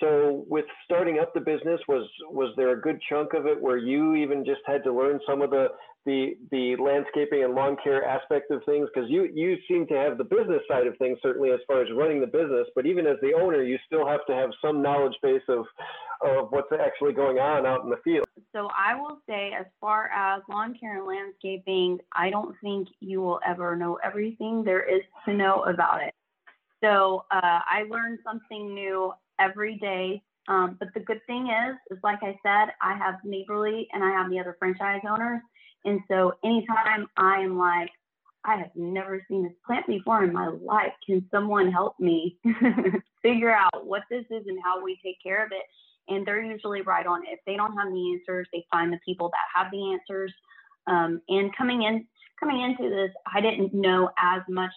So 0.00 0.44
with 0.48 0.64
starting 0.84 1.18
up 1.18 1.34
the 1.34 1.40
business, 1.40 1.80
was 1.88 2.08
was 2.30 2.54
there 2.56 2.70
a 2.70 2.80
good 2.80 3.00
chunk 3.08 3.34
of 3.34 3.46
it 3.46 3.60
where 3.60 3.78
you 3.78 4.14
even 4.14 4.44
just 4.44 4.60
had 4.66 4.84
to 4.84 4.92
learn 4.92 5.18
some 5.28 5.42
of 5.42 5.50
the 5.50 5.68
the 6.06 6.36
the 6.50 6.76
landscaping 6.76 7.42
and 7.42 7.54
lawn 7.54 7.76
care 7.82 8.04
aspect 8.04 8.50
of 8.50 8.62
things? 8.64 8.88
Because 8.92 9.10
you 9.10 9.28
you 9.34 9.56
seem 9.66 9.86
to 9.88 9.94
have 9.94 10.16
the 10.16 10.24
business 10.24 10.62
side 10.68 10.86
of 10.86 10.96
things 10.98 11.18
certainly 11.22 11.50
as 11.50 11.60
far 11.66 11.82
as 11.82 11.88
running 11.96 12.20
the 12.20 12.26
business, 12.26 12.66
but 12.76 12.86
even 12.86 13.06
as 13.06 13.16
the 13.22 13.34
owner, 13.34 13.62
you 13.62 13.78
still 13.86 14.06
have 14.06 14.24
to 14.26 14.34
have 14.34 14.50
some 14.62 14.82
knowledge 14.82 15.16
base 15.22 15.42
of 15.48 15.64
of 16.22 16.48
what's 16.50 16.72
actually 16.72 17.12
going 17.12 17.38
on 17.38 17.66
out 17.66 17.84
in 17.84 17.90
the 17.90 17.98
field. 18.04 18.26
So 18.52 18.68
I 18.76 18.94
will 18.94 19.18
say, 19.28 19.52
as 19.58 19.66
far 19.80 20.10
as 20.10 20.42
lawn 20.48 20.76
care 20.78 20.98
and 20.98 21.06
landscaping, 21.06 21.98
I 22.14 22.30
don't 22.30 22.54
think 22.62 22.88
you 23.00 23.20
will 23.20 23.40
ever 23.46 23.76
know 23.76 23.98
everything 24.04 24.62
there 24.64 24.82
is 24.82 25.02
to 25.24 25.34
know 25.34 25.64
about 25.64 26.02
it. 26.02 26.14
So 26.82 27.24
uh, 27.30 27.40
I 27.42 27.84
learned 27.90 28.20
something 28.24 28.74
new 28.74 29.12
every 29.38 29.76
day. 29.78 30.22
Um, 30.48 30.76
but 30.78 30.88
the 30.94 31.00
good 31.00 31.20
thing 31.26 31.48
is, 31.48 31.76
is 31.90 31.98
like 32.02 32.20
I 32.22 32.38
said, 32.42 32.72
I 32.80 32.96
have 32.96 33.16
Neighborly 33.24 33.86
and 33.92 34.02
I 34.02 34.10
have 34.10 34.30
the 34.30 34.38
other 34.40 34.56
franchise 34.58 35.02
owners. 35.08 35.40
And 35.84 36.00
so 36.08 36.32
anytime 36.44 37.06
I 37.16 37.40
am 37.40 37.58
like, 37.58 37.90
I 38.44 38.56
have 38.56 38.70
never 38.74 39.24
seen 39.28 39.42
this 39.42 39.52
plant 39.66 39.86
before 39.86 40.24
in 40.24 40.32
my 40.32 40.48
life. 40.48 40.92
Can 41.04 41.26
someone 41.30 41.70
help 41.70 41.98
me 42.00 42.38
figure 43.22 43.54
out 43.54 43.86
what 43.86 44.02
this 44.10 44.24
is 44.30 44.46
and 44.46 44.58
how 44.62 44.82
we 44.82 44.98
take 45.04 45.16
care 45.22 45.44
of 45.44 45.52
it? 45.52 45.64
And 46.12 46.26
they're 46.26 46.42
usually 46.42 46.80
right 46.80 47.06
on 47.06 47.26
it. 47.26 47.30
If 47.32 47.40
they 47.46 47.56
don't 47.56 47.76
have 47.76 47.92
the 47.92 48.12
answers, 48.14 48.48
they 48.52 48.64
find 48.72 48.92
the 48.92 49.00
people 49.04 49.30
that 49.30 49.60
have 49.60 49.70
the 49.70 49.92
answers. 49.92 50.32
Um, 50.86 51.20
and 51.28 51.54
coming 51.54 51.82
in, 51.82 52.06
coming 52.40 52.62
into 52.62 52.88
this, 52.88 53.10
I 53.32 53.42
didn't 53.42 53.74
know 53.74 54.08
as 54.18 54.40
much, 54.48 54.72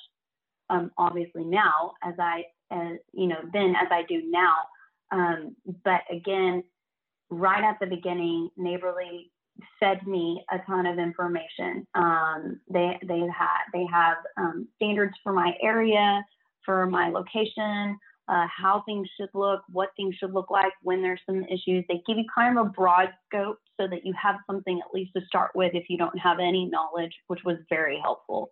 um, 0.69 0.91
obviously 0.97 1.45
now 1.45 1.93
as 2.03 2.15
I 2.19 2.43
as 2.71 2.97
you 3.13 3.27
know 3.27 3.39
then 3.53 3.75
as 3.75 3.87
I 3.91 4.03
do 4.07 4.21
now. 4.25 4.55
Um, 5.11 5.55
but 5.83 6.01
again, 6.09 6.63
right 7.29 7.63
at 7.63 7.77
the 7.79 7.87
beginning, 7.87 8.49
Neighborly 8.57 9.31
fed 9.79 10.05
me 10.07 10.43
a 10.51 10.59
ton 10.65 10.85
of 10.85 10.99
information. 10.99 11.85
Um, 11.95 12.59
they 12.71 12.97
they 13.07 13.19
had 13.19 13.63
they 13.73 13.85
have 13.91 14.17
um, 14.37 14.67
standards 14.75 15.13
for 15.23 15.33
my 15.33 15.53
area, 15.61 16.23
for 16.65 16.85
my 16.85 17.09
location, 17.09 17.97
uh, 18.27 18.47
how 18.55 18.83
things 18.85 19.07
should 19.19 19.29
look, 19.33 19.61
what 19.71 19.89
things 19.97 20.15
should 20.15 20.33
look 20.33 20.49
like 20.49 20.73
when 20.83 21.01
there's 21.01 21.19
some 21.25 21.43
issues. 21.43 21.83
They 21.87 22.01
give 22.07 22.17
you 22.17 22.25
kind 22.33 22.57
of 22.57 22.67
a 22.67 22.69
broad 22.69 23.09
scope 23.27 23.59
so 23.79 23.87
that 23.87 24.05
you 24.05 24.13
have 24.21 24.35
something 24.47 24.79
at 24.79 24.93
least 24.93 25.11
to 25.15 25.25
start 25.25 25.51
with 25.55 25.71
if 25.73 25.85
you 25.89 25.97
don't 25.97 26.17
have 26.17 26.39
any 26.39 26.65
knowledge, 26.65 27.13
which 27.27 27.41
was 27.43 27.57
very 27.69 27.99
helpful. 28.01 28.51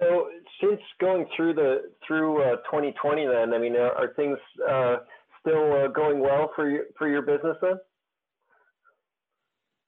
So 0.00 0.28
since 0.60 0.80
going 1.00 1.26
through 1.36 1.54
the 1.54 1.90
through 2.06 2.42
uh, 2.42 2.56
2020, 2.70 3.26
then 3.26 3.54
I 3.54 3.58
mean, 3.58 3.76
are, 3.76 3.92
are 3.92 4.14
things 4.14 4.38
uh, 4.68 4.96
still 5.40 5.72
uh, 5.72 5.88
going 5.88 6.20
well 6.20 6.50
for 6.56 6.68
your 6.70 6.84
for 6.96 7.08
your 7.08 7.22
business 7.22 7.56
then? 7.60 7.78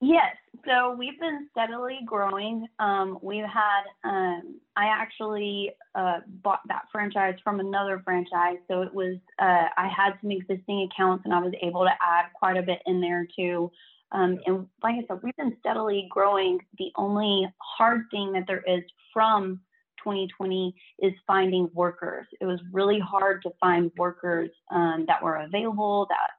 Yes. 0.02 0.34
So 0.66 0.94
we've 0.98 1.18
been 1.20 1.48
steadily 1.52 2.00
growing. 2.04 2.66
Um, 2.78 3.18
we've 3.22 3.44
had 3.44 3.84
um, 4.04 4.60
I 4.76 4.86
actually 4.86 5.70
uh, 5.94 6.18
bought 6.42 6.60
that 6.68 6.82
franchise 6.90 7.36
from 7.42 7.60
another 7.60 8.02
franchise, 8.04 8.58
so 8.68 8.82
it 8.82 8.92
was 8.92 9.16
uh, 9.38 9.68
I 9.76 9.88
had 9.88 10.14
some 10.20 10.30
existing 10.30 10.90
accounts 10.90 11.24
and 11.24 11.32
I 11.32 11.38
was 11.38 11.52
able 11.62 11.84
to 11.84 11.92
add 12.00 12.26
quite 12.34 12.56
a 12.56 12.62
bit 12.62 12.80
in 12.86 13.00
there 13.00 13.26
too. 13.34 13.70
Um, 14.10 14.38
and 14.44 14.66
like 14.82 14.96
I 14.96 15.04
said, 15.08 15.20
we've 15.22 15.36
been 15.36 15.56
steadily 15.60 16.06
growing. 16.10 16.58
The 16.78 16.92
only 16.96 17.46
hard 17.58 18.02
thing 18.10 18.32
that 18.32 18.44
there 18.46 18.62
is 18.66 18.82
from 19.12 19.60
2020 20.02 20.74
is 21.00 21.12
finding 21.26 21.68
workers. 21.72 22.26
It 22.40 22.46
was 22.46 22.60
really 22.72 22.98
hard 22.98 23.42
to 23.42 23.50
find 23.60 23.90
workers 23.96 24.50
um, 24.70 25.04
that 25.08 25.22
were 25.22 25.36
available, 25.36 26.06
that 26.10 26.30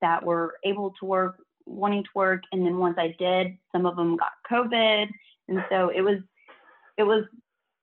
that 0.00 0.24
were 0.24 0.54
able 0.64 0.92
to 0.98 1.06
work, 1.06 1.36
wanting 1.64 2.02
to 2.02 2.10
work. 2.14 2.42
And 2.52 2.66
then 2.66 2.78
once 2.78 2.96
I 2.98 3.14
did, 3.18 3.56
some 3.70 3.86
of 3.86 3.96
them 3.96 4.16
got 4.16 4.32
COVID, 4.50 5.08
and 5.48 5.64
so 5.70 5.90
it 5.94 6.02
was 6.02 6.18
it 6.98 7.04
was 7.04 7.24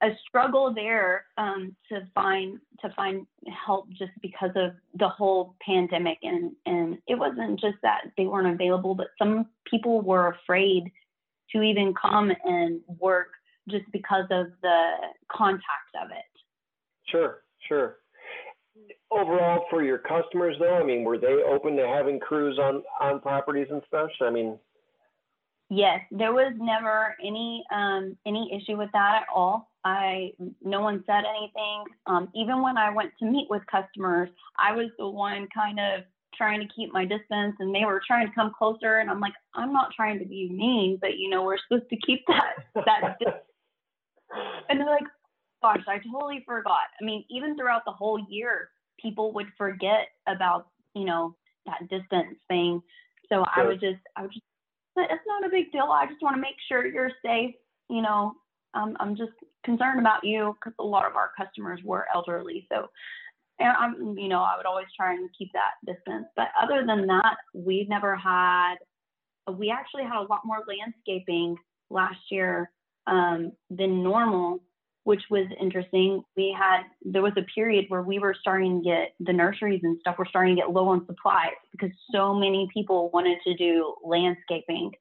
a 0.01 0.11
struggle 0.27 0.73
there 0.73 1.25
um, 1.37 1.75
to 1.89 2.07
find 2.15 2.59
to 2.81 2.89
find 2.95 3.25
help 3.65 3.89
just 3.89 4.11
because 4.21 4.51
of 4.55 4.71
the 4.95 5.09
whole 5.09 5.55
pandemic 5.65 6.17
and 6.23 6.51
and 6.65 6.97
it 7.07 7.15
wasn't 7.15 7.59
just 7.59 7.75
that 7.83 8.03
they 8.17 8.25
weren't 8.25 8.53
available 8.53 8.95
but 8.95 9.07
some 9.17 9.47
people 9.69 10.01
were 10.01 10.29
afraid 10.29 10.89
to 11.51 11.61
even 11.61 11.93
come 11.93 12.31
and 12.45 12.79
work 12.99 13.31
just 13.69 13.85
because 13.91 14.25
of 14.31 14.47
the 14.61 14.91
contact 15.31 15.93
of 16.01 16.11
it. 16.11 16.25
Sure, 17.07 17.41
sure. 17.67 17.97
Overall, 19.11 19.65
for 19.69 19.83
your 19.83 19.97
customers, 19.97 20.55
though, 20.59 20.75
I 20.75 20.83
mean, 20.83 21.03
were 21.03 21.17
they 21.17 21.41
open 21.47 21.75
to 21.77 21.87
having 21.87 22.19
crews 22.19 22.59
on 22.59 22.83
on 23.01 23.19
properties 23.19 23.67
and 23.71 23.81
stuff? 23.87 24.09
I 24.21 24.29
mean, 24.29 24.57
yes, 25.69 25.99
there 26.11 26.33
was 26.33 26.53
never 26.57 27.15
any 27.25 27.63
um, 27.73 28.15
any 28.25 28.51
issue 28.53 28.77
with 28.77 28.89
that 28.93 29.23
at 29.23 29.27
all. 29.33 29.69
I 29.83 30.33
no 30.63 30.81
one 30.81 31.03
said 31.07 31.23
anything. 31.37 31.83
Um, 32.05 32.29
even 32.35 32.61
when 32.61 32.77
I 32.77 32.91
went 32.91 33.11
to 33.19 33.25
meet 33.25 33.47
with 33.49 33.63
customers, 33.71 34.29
I 34.57 34.73
was 34.73 34.89
the 34.97 35.09
one 35.09 35.47
kind 35.53 35.79
of 35.79 36.03
trying 36.35 36.59
to 36.61 36.73
keep 36.73 36.93
my 36.93 37.03
distance 37.05 37.55
and 37.59 37.73
they 37.75 37.85
were 37.85 38.01
trying 38.05 38.27
to 38.27 38.33
come 38.33 38.51
closer 38.57 38.99
and 38.99 39.09
I'm 39.09 39.19
like, 39.19 39.33
I'm 39.55 39.73
not 39.73 39.91
trying 39.95 40.19
to 40.19 40.25
be 40.25 40.49
mean, 40.49 40.97
but 41.01 41.17
you 41.17 41.29
know, 41.29 41.43
we're 41.43 41.57
supposed 41.67 41.89
to 41.89 41.97
keep 41.97 42.25
that 42.27 42.85
that 42.85 43.17
and 44.69 44.79
they're 44.79 44.87
like, 44.87 45.03
gosh, 45.61 45.83
I 45.87 45.99
totally 45.99 46.43
forgot. 46.45 46.87
I 47.01 47.05
mean, 47.05 47.25
even 47.29 47.57
throughout 47.57 47.83
the 47.85 47.91
whole 47.91 48.19
year, 48.29 48.69
people 49.01 49.33
would 49.33 49.47
forget 49.57 50.07
about, 50.27 50.67
you 50.93 51.05
know, 51.05 51.35
that 51.65 51.89
distance 51.89 52.37
thing. 52.47 52.81
So 53.29 53.43
sure. 53.53 53.63
I 53.63 53.67
would 53.67 53.79
just, 53.79 53.99
I 54.15 54.23
would 54.23 54.31
just, 54.31 54.43
it's 54.97 55.23
not 55.27 55.45
a 55.45 55.49
big 55.49 55.71
deal. 55.71 55.89
I 55.91 56.07
just 56.07 56.21
want 56.21 56.35
to 56.35 56.41
make 56.41 56.55
sure 56.67 56.85
you're 56.85 57.11
safe. 57.23 57.55
You 57.89 58.01
know, 58.01 58.33
um, 58.73 58.95
I'm 58.99 59.15
just 59.15 59.31
concerned 59.63 59.99
about 59.99 60.23
you 60.23 60.55
because 60.59 60.73
a 60.79 60.83
lot 60.83 61.05
of 61.05 61.15
our 61.15 61.31
customers 61.37 61.79
were 61.83 62.05
elderly. 62.13 62.67
So, 62.71 62.89
and 63.59 63.69
I'm, 63.69 64.17
you 64.17 64.27
know, 64.27 64.41
I 64.41 64.55
would 64.57 64.65
always 64.65 64.87
try 64.95 65.13
and 65.13 65.29
keep 65.37 65.51
that 65.53 65.73
distance. 65.85 66.27
But 66.35 66.47
other 66.61 66.85
than 66.85 67.07
that, 67.07 67.37
we've 67.53 67.89
never 67.89 68.15
had, 68.15 68.75
we 69.51 69.69
actually 69.69 70.03
had 70.03 70.17
a 70.17 70.27
lot 70.29 70.41
more 70.45 70.63
landscaping 70.67 71.55
last 71.89 72.19
year 72.29 72.69
um, 73.09 73.51
than 73.69 74.03
normal, 74.03 74.59
which 75.03 75.23
was 75.29 75.47
interesting. 75.59 76.21
We 76.37 76.55
had 76.57 76.83
there 77.03 77.21
was 77.21 77.33
a 77.37 77.45
period 77.55 77.85
where 77.89 78.03
we 78.03 78.19
were 78.19 78.35
starting 78.39 78.83
to 78.83 78.89
get 78.89 79.13
the 79.19 79.33
nurseries 79.33 79.81
and 79.83 79.97
stuff 79.99 80.17
were 80.17 80.27
starting 80.29 80.55
to 80.55 80.61
get 80.61 80.71
low 80.71 80.87
on 80.89 81.05
supplies 81.07 81.57
because 81.71 81.89
so 82.13 82.33
many 82.33 82.69
people 82.73 83.09
wanted 83.13 83.39
to 83.45 83.55
do 83.55 83.95
landscaping 84.03 84.91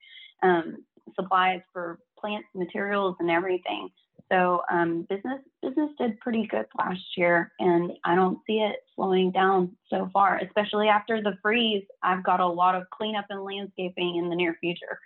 um, 0.43 0.85
supplies 1.15 1.61
for 1.73 1.99
plants, 2.19 2.49
materials, 2.55 3.17
and 3.21 3.31
everything. 3.31 3.91
So 4.31 4.63
um, 4.71 5.07
business 5.09 5.41
business 5.63 5.91
did 5.99 6.21
pretty 6.21 6.47
good 6.47 6.67
last 6.79 7.01
year, 7.17 7.53
and 7.59 7.93
I 8.05 8.15
don't 8.15 8.39
see 8.47 8.59
it 8.59 8.77
slowing 8.95 9.31
down 9.31 9.77
so 9.89 10.11
far. 10.13 10.39
Especially 10.39 10.89
after 10.89 11.23
the 11.23 11.39
freeze, 11.43 11.85
I've 12.03 12.25
got 12.25 12.41
a 12.41 12.47
lot 12.47 12.75
of 12.75 12.85
cleanup 12.91 13.27
and 13.31 13.43
landscaping 13.43 14.17
in 14.17 14.29
the 14.29 14.37
near 14.37 14.57
future. 14.61 14.99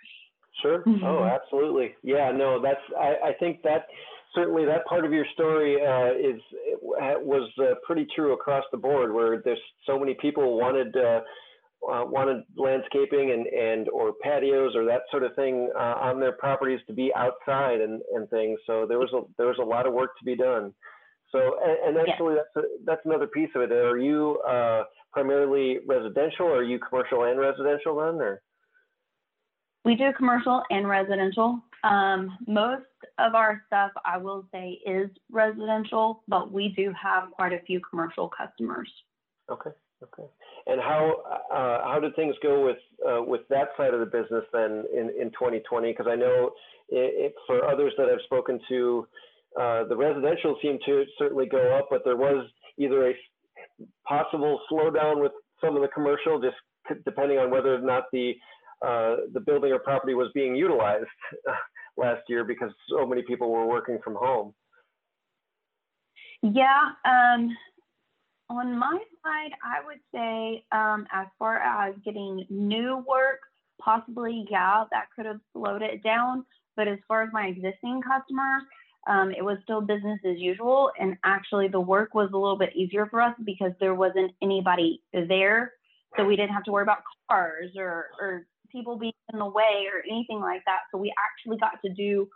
Sure. 0.61 0.83
Oh, 1.03 1.23
absolutely. 1.23 1.95
Yeah. 2.03 2.31
No, 2.31 2.61
that's. 2.61 2.81
I, 2.99 3.29
I 3.29 3.33
think 3.39 3.61
that 3.63 3.87
certainly 4.35 4.65
that 4.65 4.85
part 4.85 5.05
of 5.05 5.11
your 5.11 5.25
story 5.33 5.75
uh, 5.75 6.13
is 6.13 6.41
was 6.81 7.49
uh, 7.59 7.75
pretty 7.85 8.07
true 8.15 8.33
across 8.33 8.63
the 8.71 8.77
board, 8.77 9.13
where 9.13 9.41
there's 9.43 9.59
so 9.85 9.99
many 9.99 10.13
people 10.13 10.57
wanted. 10.57 10.95
Uh, 10.95 11.21
uh, 11.83 12.05
wanted 12.05 12.43
landscaping 12.55 13.31
and, 13.31 13.45
and 13.47 13.89
or 13.89 14.13
patios 14.23 14.73
or 14.73 14.85
that 14.85 15.01
sort 15.11 15.21
of 15.21 15.35
thing 15.35 15.69
uh, 15.75 15.95
on 15.99 16.17
their 16.17 16.31
properties 16.31 16.79
to 16.87 16.93
be 16.93 17.11
outside 17.13 17.81
and, 17.81 18.01
and 18.15 18.29
things. 18.29 18.57
So 18.65 18.85
there 18.87 18.99
was 18.99 19.11
a 19.13 19.21
there 19.37 19.47
was 19.47 19.57
a 19.61 19.65
lot 19.65 19.85
of 19.85 19.93
work 19.93 20.17
to 20.19 20.23
be 20.23 20.35
done. 20.35 20.73
So 21.33 21.57
and, 21.61 21.97
and 21.97 22.09
actually 22.09 22.35
yes. 22.35 22.45
that's 22.55 22.65
a, 22.65 22.69
that's 22.85 23.01
another 23.05 23.27
piece 23.27 23.49
of 23.53 23.63
it. 23.63 23.71
Are 23.73 23.97
you 23.97 24.39
uh, 24.47 24.83
primarily 25.11 25.79
residential? 25.85 26.45
Or 26.45 26.57
are 26.59 26.63
you 26.63 26.79
commercial 26.79 27.25
and 27.25 27.37
residential 27.39 27.97
then, 27.97 28.21
or? 28.21 28.41
We 29.85 29.95
do 29.95 30.11
commercial 30.15 30.63
and 30.69 30.87
residential. 30.87 31.59
Um, 31.83 32.37
most 32.47 32.85
of 33.17 33.35
our 33.35 33.61
stuff, 33.67 33.91
I 34.05 34.17
will 34.17 34.45
say, 34.53 34.79
is 34.85 35.09
residential, 35.29 36.23
but 36.27 36.51
we 36.51 36.69
do 36.69 36.93
have 37.01 37.31
quite 37.31 37.51
a 37.51 37.59
few 37.65 37.81
commercial 37.89 38.29
customers. 38.29 38.89
Okay, 39.51 39.71
okay. 40.01 40.29
And 40.67 40.79
how 40.79 41.21
uh, 41.51 41.83
how 41.83 41.99
did 41.99 42.15
things 42.15 42.35
go 42.41 42.63
with 42.63 42.77
uh, 43.05 43.21
with 43.21 43.41
that 43.49 43.69
side 43.75 43.93
of 43.93 43.99
the 43.99 44.05
business 44.05 44.45
then 44.53 44.85
in, 44.93 45.11
in 45.19 45.29
2020? 45.31 45.91
Because 45.91 46.07
I 46.09 46.15
know 46.15 46.51
it, 46.87 47.31
it, 47.31 47.35
for 47.45 47.65
others 47.65 47.91
that 47.97 48.07
I've 48.07 48.23
spoken 48.23 48.61
to, 48.69 49.07
uh, 49.59 49.83
the 49.89 49.97
residential 49.97 50.57
seemed 50.61 50.79
to 50.85 51.03
certainly 51.19 51.45
go 51.45 51.77
up, 51.77 51.87
but 51.89 52.03
there 52.05 52.15
was 52.15 52.47
either 52.77 53.09
a 53.09 53.13
possible 54.07 54.61
slowdown 54.71 55.21
with 55.21 55.33
some 55.59 55.75
of 55.75 55.81
the 55.81 55.89
commercial, 55.89 56.39
just 56.39 56.55
depending 57.03 57.37
on 57.37 57.51
whether 57.51 57.75
or 57.75 57.81
not 57.81 58.05
the 58.13 58.33
the 58.83 59.39
building 59.45 59.71
or 59.71 59.79
property 59.79 60.13
was 60.13 60.29
being 60.33 60.55
utilized 60.55 61.05
last 61.97 62.21
year 62.27 62.43
because 62.43 62.71
so 62.89 63.05
many 63.05 63.21
people 63.21 63.49
were 63.49 63.65
working 63.65 63.99
from 64.03 64.15
home. 64.15 64.53
Yeah, 66.41 66.89
um, 67.05 67.55
on 68.49 68.77
my 68.77 68.99
side, 69.23 69.51
I 69.63 69.85
would 69.85 69.99
say 70.13 70.65
um, 70.71 71.07
as 71.11 71.27
far 71.39 71.57
as 71.57 71.95
getting 72.03 72.45
new 72.49 73.03
work, 73.07 73.39
possibly, 73.79 74.45
yeah, 74.49 74.83
that 74.91 75.05
could 75.15 75.25
have 75.25 75.39
slowed 75.53 75.81
it 75.81 76.03
down. 76.03 76.45
But 76.75 76.87
as 76.87 76.99
far 77.07 77.23
as 77.23 77.29
my 77.31 77.45
existing 77.45 78.01
customers, 78.01 78.63
um, 79.07 79.31
it 79.31 79.43
was 79.43 79.57
still 79.63 79.81
business 79.81 80.19
as 80.25 80.37
usual. 80.37 80.91
And 80.99 81.17
actually, 81.23 81.67
the 81.67 81.79
work 81.79 82.13
was 82.13 82.29
a 82.33 82.37
little 82.37 82.57
bit 82.57 82.75
easier 82.75 83.05
for 83.05 83.21
us 83.21 83.35
because 83.43 83.71
there 83.79 83.95
wasn't 83.95 84.31
anybody 84.41 85.01
there. 85.13 85.73
So 86.17 86.25
we 86.25 86.35
didn't 86.35 86.53
have 86.53 86.63
to 86.63 86.71
worry 86.71 86.83
about 86.83 86.99
cars 87.29 87.71
or, 87.77 88.07
or 88.19 88.45
people 88.73 88.97
being 88.97 89.13
in 89.31 89.39
the 89.39 89.45
way 89.45 89.87
or 89.93 90.03
anything 90.09 90.41
like 90.41 90.63
that. 90.65 90.79
So 90.91 90.97
we 90.97 91.13
actually 91.17 91.57
got 91.57 91.81
to 91.85 91.93
do 91.93 92.27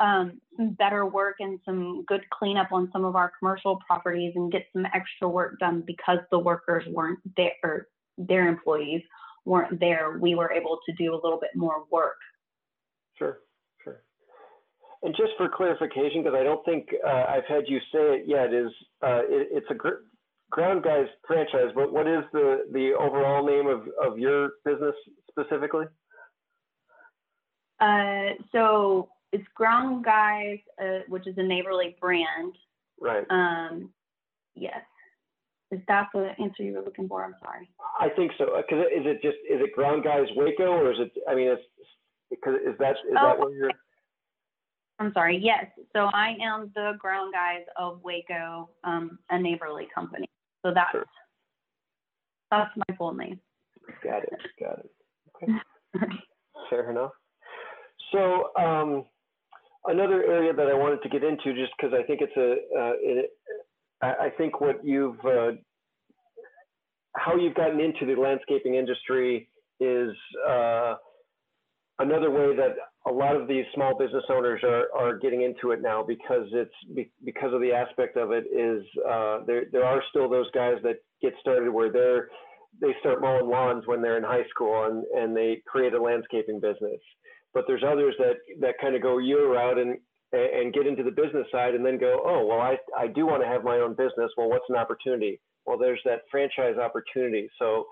um, 0.00 0.40
some 0.56 0.70
better 0.70 1.04
work 1.04 1.36
and 1.40 1.58
some 1.64 2.04
good 2.06 2.22
cleanup 2.30 2.72
on 2.72 2.88
some 2.92 3.04
of 3.04 3.16
our 3.16 3.32
commercial 3.38 3.78
properties 3.86 4.32
and 4.34 4.50
get 4.50 4.66
some 4.72 4.86
extra 4.94 5.28
work 5.28 5.58
done 5.58 5.82
because 5.86 6.18
the 6.30 6.38
workers 6.38 6.84
weren't 6.88 7.18
there 7.36 7.52
or 7.62 7.88
their 8.16 8.48
employees 8.48 9.02
weren't 9.44 9.78
there. 9.80 10.18
We 10.18 10.34
were 10.34 10.52
able 10.52 10.78
to 10.86 10.92
do 10.94 11.12
a 11.12 11.20
little 11.22 11.38
bit 11.38 11.50
more 11.54 11.84
work. 11.90 12.16
Sure, 13.18 13.40
sure. 13.84 14.02
And 15.02 15.14
just 15.16 15.32
for 15.36 15.48
clarification, 15.48 16.22
because 16.22 16.38
I 16.38 16.44
don't 16.44 16.64
think 16.64 16.88
uh, 17.06 17.24
I've 17.28 17.46
had 17.46 17.64
you 17.66 17.78
say 17.92 18.20
it 18.20 18.24
yet, 18.26 18.54
is 18.54 18.70
uh, 19.02 19.22
it, 19.28 19.48
it's 19.50 19.66
a 19.70 19.74
gr- 19.74 20.04
Ground 20.50 20.82
Guys 20.82 21.06
franchise, 21.26 21.70
but 21.74 21.92
what 21.92 22.06
is 22.06 22.24
the 22.32 22.66
the 22.72 22.92
overall 22.98 23.46
name 23.46 23.66
of 23.66 23.88
of 24.02 24.18
your 24.18 24.50
business 24.64 24.94
specifically? 25.30 25.86
Uh, 27.80 28.34
so 28.52 29.08
it's 29.32 29.46
Ground 29.54 30.04
Guys, 30.04 30.58
uh, 30.82 31.00
which 31.08 31.26
is 31.26 31.34
a 31.38 31.42
neighborly 31.42 31.96
brand. 32.00 32.54
Right. 33.00 33.24
Um, 33.30 33.90
yes. 34.54 34.82
Is 35.70 35.80
that 35.86 36.08
the 36.12 36.32
answer 36.40 36.64
you 36.64 36.74
were 36.74 36.82
looking 36.82 37.08
for? 37.08 37.24
I'm 37.24 37.36
sorry. 37.42 37.70
I 38.00 38.08
think 38.08 38.32
so. 38.36 38.46
Because 38.56 38.86
is 38.86 39.06
it 39.06 39.22
just 39.22 39.38
is 39.48 39.60
it 39.60 39.72
Ground 39.72 40.02
Guys 40.02 40.26
Waco 40.34 40.64
or 40.64 40.92
is 40.92 40.98
it? 40.98 41.12
I 41.28 41.34
mean, 41.34 41.48
it's 41.48 41.62
because 42.28 42.56
is 42.56 42.76
that 42.80 42.96
is 43.08 43.16
oh, 43.16 43.26
that 43.26 43.38
where 43.38 43.50
you're? 43.50 43.70
I'm 44.98 45.12
sorry. 45.12 45.38
Yes. 45.42 45.66
So 45.94 46.10
I 46.12 46.36
am 46.42 46.72
the 46.74 46.92
Ground 46.98 47.32
Guys 47.32 47.64
of 47.78 48.00
Waco, 48.02 48.68
um, 48.84 49.18
a 49.30 49.38
neighborly 49.38 49.88
company. 49.94 50.29
So 50.62 50.72
that's 50.74 50.92
sure. 50.92 51.06
that's 52.50 52.70
my 52.76 52.96
full 52.96 53.14
name. 53.14 53.40
Got 54.04 54.24
it. 54.24 54.40
Got 54.58 54.80
it. 54.80 54.90
Okay. 55.42 55.52
Fair 56.70 56.90
enough. 56.90 57.12
So 58.12 58.50
um, 58.56 59.04
another 59.86 60.24
area 60.24 60.52
that 60.52 60.66
I 60.66 60.74
wanted 60.74 61.02
to 61.02 61.08
get 61.08 61.24
into, 61.24 61.54
just 61.54 61.72
because 61.76 61.92
I 61.98 62.02
think 62.04 62.20
it's 62.20 62.36
a, 62.36 62.52
uh, 62.78 62.92
it, 63.00 63.30
I 64.02 64.30
think 64.38 64.62
what 64.62 64.82
you've, 64.82 65.18
uh, 65.26 65.52
how 67.16 67.36
you've 67.36 67.54
gotten 67.54 67.80
into 67.80 68.06
the 68.06 68.18
landscaping 68.18 68.76
industry 68.76 69.48
is 69.78 70.16
uh, 70.48 70.94
another 72.00 72.30
way 72.30 72.56
that 72.56 72.74
a 73.06 73.12
lot 73.12 73.36
of 73.36 73.48
these 73.48 73.64
small 73.74 73.96
business 73.96 74.24
owners 74.28 74.60
are, 74.62 74.86
are 74.94 75.18
getting 75.18 75.42
into 75.42 75.70
it 75.70 75.80
now 75.80 76.02
because 76.02 76.46
it's 76.52 76.74
be, 76.94 77.10
because 77.24 77.54
of 77.54 77.60
the 77.60 77.72
aspect 77.72 78.16
of 78.16 78.32
it 78.32 78.44
is 78.52 78.84
uh, 79.08 79.40
there 79.46 79.64
there 79.72 79.84
are 79.84 80.02
still 80.10 80.28
those 80.28 80.50
guys 80.52 80.74
that 80.82 80.96
get 81.22 81.32
started 81.40 81.70
where 81.70 81.90
they're 81.90 82.28
they 82.80 82.94
start 83.00 83.20
mowing 83.20 83.48
lawns 83.48 83.84
when 83.86 84.02
they're 84.02 84.16
in 84.16 84.22
high 84.24 84.44
school 84.50 84.84
and, 84.84 85.04
and 85.14 85.36
they 85.36 85.62
create 85.66 85.94
a 85.94 86.02
landscaping 86.02 86.60
business 86.60 87.00
but 87.52 87.64
there's 87.66 87.82
others 87.86 88.14
that 88.18 88.36
that 88.60 88.74
kind 88.80 88.94
of 88.94 89.02
go 89.02 89.18
year 89.18 89.52
route 89.52 89.78
and 89.78 89.96
and 90.32 90.72
get 90.72 90.86
into 90.86 91.02
the 91.02 91.10
business 91.10 91.46
side 91.50 91.74
and 91.74 91.84
then 91.84 91.98
go, 91.98 92.22
oh, 92.24 92.46
well, 92.46 92.60
I, 92.60 92.76
I 92.96 93.08
do 93.08 93.26
want 93.26 93.42
to 93.42 93.48
have 93.48 93.64
my 93.64 93.78
own 93.78 93.92
business. 93.92 94.30
Well, 94.36 94.48
what's 94.48 94.64
an 94.68 94.76
opportunity? 94.76 95.40
Well, 95.66 95.76
there's 95.76 96.00
that 96.04 96.20
franchise 96.30 96.76
opportunity. 96.76 97.48
So, 97.58 97.86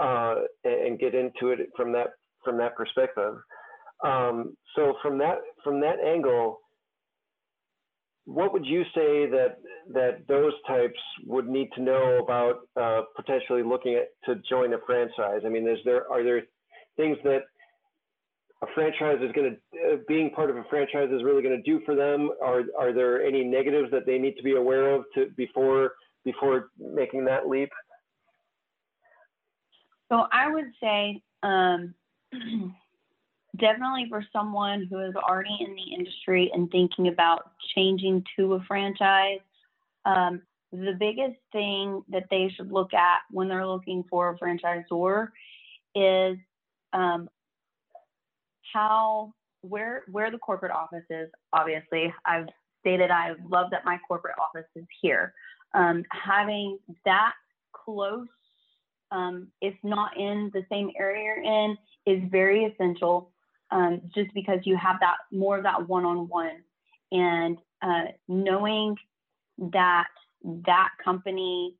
uh, 0.00 0.36
and 0.64 0.98
get 0.98 1.14
into 1.14 1.50
it 1.50 1.70
from 1.76 1.92
that, 1.92 2.10
from 2.44 2.58
that 2.58 2.76
perspective. 2.76 3.34
Um, 4.04 4.56
so 4.76 4.94
from 5.02 5.18
that, 5.18 5.38
from 5.62 5.80
that 5.80 5.98
angle, 6.00 6.60
what 8.26 8.52
would 8.52 8.64
you 8.64 8.82
say 8.94 9.26
that, 9.26 9.58
that 9.92 10.26
those 10.28 10.52
types 10.66 10.98
would 11.26 11.46
need 11.46 11.68
to 11.74 11.82
know 11.82 12.18
about 12.22 12.68
uh, 12.80 13.02
potentially 13.16 13.62
looking 13.62 13.94
at 13.94 14.08
to 14.24 14.40
join 14.48 14.72
a 14.72 14.78
franchise? 14.86 15.42
I 15.44 15.48
mean, 15.48 15.68
is 15.68 15.78
there, 15.84 16.10
are 16.10 16.22
there 16.22 16.42
things 16.96 17.18
that 17.24 17.42
a 18.62 18.66
franchise 18.74 19.18
is 19.20 19.32
going 19.32 19.56
to 19.56 19.94
uh, 19.94 19.96
being 20.08 20.30
part 20.30 20.50
of 20.50 20.56
a 20.56 20.64
franchise 20.70 21.08
is 21.12 21.22
really 21.22 21.42
going 21.42 21.56
to 21.56 21.70
do 21.70 21.84
for 21.84 21.94
them? 21.94 22.30
Are 22.42 22.62
are 22.78 22.92
there 22.92 23.22
any 23.22 23.44
negatives 23.44 23.90
that 23.90 24.06
they 24.06 24.18
need 24.18 24.36
to 24.36 24.42
be 24.42 24.56
aware 24.56 24.94
of 24.94 25.04
to 25.14 25.26
before 25.36 25.92
before 26.24 26.70
making 26.78 27.24
that 27.26 27.48
leap? 27.48 27.68
So 30.10 30.26
I 30.32 30.50
would 30.50 30.70
say 30.80 31.22
um, 31.42 31.94
definitely 33.60 34.06
for 34.08 34.24
someone 34.32 34.86
who 34.90 34.98
is 35.00 35.14
already 35.14 35.56
in 35.60 35.74
the 35.74 35.94
industry 35.96 36.50
and 36.52 36.70
thinking 36.70 37.08
about 37.08 37.50
changing 37.74 38.24
to 38.36 38.54
a 38.54 38.64
franchise. 38.66 39.40
Um, 40.04 40.42
the 40.72 40.96
biggest 40.98 41.38
thing 41.52 42.02
that 42.08 42.24
they 42.30 42.50
should 42.54 42.72
look 42.72 42.92
at 42.94 43.20
when 43.30 43.48
they're 43.48 43.66
looking 43.66 44.04
for 44.10 44.30
a 44.30 44.38
franchisor 44.38 45.28
is 45.94 46.36
um, 46.92 47.28
how 48.72 49.32
where 49.62 50.02
where 50.10 50.30
the 50.30 50.38
corporate 50.38 50.72
office 50.72 51.04
is. 51.10 51.30
Obviously, 51.52 52.12
I've 52.26 52.48
stated 52.80 53.10
I 53.10 53.34
love 53.48 53.70
that 53.70 53.84
my 53.84 53.98
corporate 54.06 54.34
office 54.38 54.68
is 54.74 54.84
here. 55.00 55.32
Um, 55.74 56.04
having 56.10 56.78
that 57.04 57.32
close, 57.72 58.26
um, 59.14 59.48
if 59.60 59.74
not 59.82 60.16
in 60.18 60.50
the 60.52 60.64
same 60.70 60.90
area 60.98 61.24
you're 61.24 61.42
in, 61.42 61.78
is 62.06 62.22
very 62.30 62.64
essential. 62.64 63.30
Um, 63.70 64.02
just 64.14 64.32
because 64.34 64.60
you 64.64 64.76
have 64.76 64.96
that 65.00 65.16
more 65.32 65.56
of 65.56 65.64
that 65.64 65.88
one-on-one, 65.88 66.62
and 67.10 67.58
uh, 67.82 68.12
knowing 68.28 68.94
that 69.58 70.08
that 70.66 70.90
company 71.02 71.76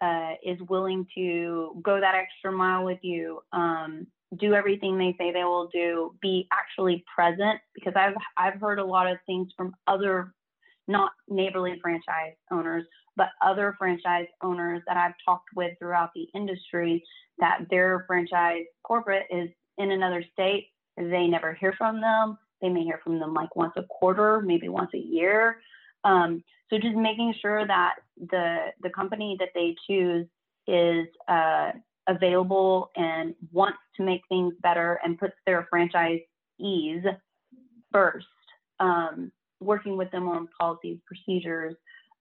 uh, 0.00 0.32
is 0.44 0.58
willing 0.68 1.06
to 1.16 1.80
go 1.82 2.00
that 2.00 2.14
extra 2.14 2.52
mile 2.52 2.84
with 2.84 3.00
you, 3.02 3.40
um, 3.52 4.06
do 4.38 4.54
everything 4.54 4.96
they 4.96 5.14
say 5.18 5.32
they 5.32 5.44
will 5.44 5.68
do, 5.72 6.14
be 6.22 6.46
actually 6.52 7.04
present 7.14 7.58
because 7.74 7.94
I've 7.96 8.14
I've 8.36 8.60
heard 8.60 8.78
a 8.78 8.84
lot 8.84 9.10
of 9.10 9.18
things 9.26 9.48
from 9.56 9.74
other 9.86 10.32
not 10.86 11.12
neighborly 11.28 11.78
franchise 11.82 12.36
owners, 12.50 12.84
but 13.16 13.28
other 13.44 13.74
franchise 13.78 14.26
owners 14.42 14.82
that 14.86 14.96
I've 14.96 15.14
talked 15.24 15.48
with 15.54 15.72
throughout 15.78 16.10
the 16.14 16.26
industry 16.34 17.02
that 17.38 17.66
their 17.70 18.04
franchise 18.06 18.64
corporate 18.82 19.26
is 19.30 19.48
in 19.78 19.90
another 19.90 20.24
state. 20.32 20.68
They 20.96 21.26
never 21.26 21.54
hear 21.54 21.74
from 21.76 22.00
them. 22.00 22.38
They 22.62 22.68
may 22.68 22.82
hear 22.82 23.00
from 23.02 23.18
them 23.18 23.34
like 23.34 23.54
once 23.56 23.72
a 23.76 23.82
quarter, 23.84 24.40
maybe 24.40 24.68
once 24.68 24.90
a 24.94 24.98
year. 24.98 25.58
Um, 26.04 26.42
so 26.70 26.78
just 26.78 26.96
making 26.96 27.34
sure 27.40 27.66
that 27.66 27.96
the 28.30 28.66
the 28.82 28.90
company 28.90 29.36
that 29.38 29.50
they 29.54 29.74
choose 29.86 30.26
is 30.66 31.06
uh, 31.28 31.72
available 32.08 32.90
and 32.96 33.34
wants 33.52 33.78
to 33.96 34.02
make 34.02 34.22
things 34.28 34.54
better 34.62 35.00
and 35.04 35.18
puts 35.18 35.34
their 35.46 35.68
franchisees 35.72 37.04
first, 37.92 38.26
um, 38.80 39.30
working 39.60 39.96
with 39.96 40.10
them 40.10 40.28
on 40.28 40.48
policies, 40.58 40.98
procedures, 41.06 41.74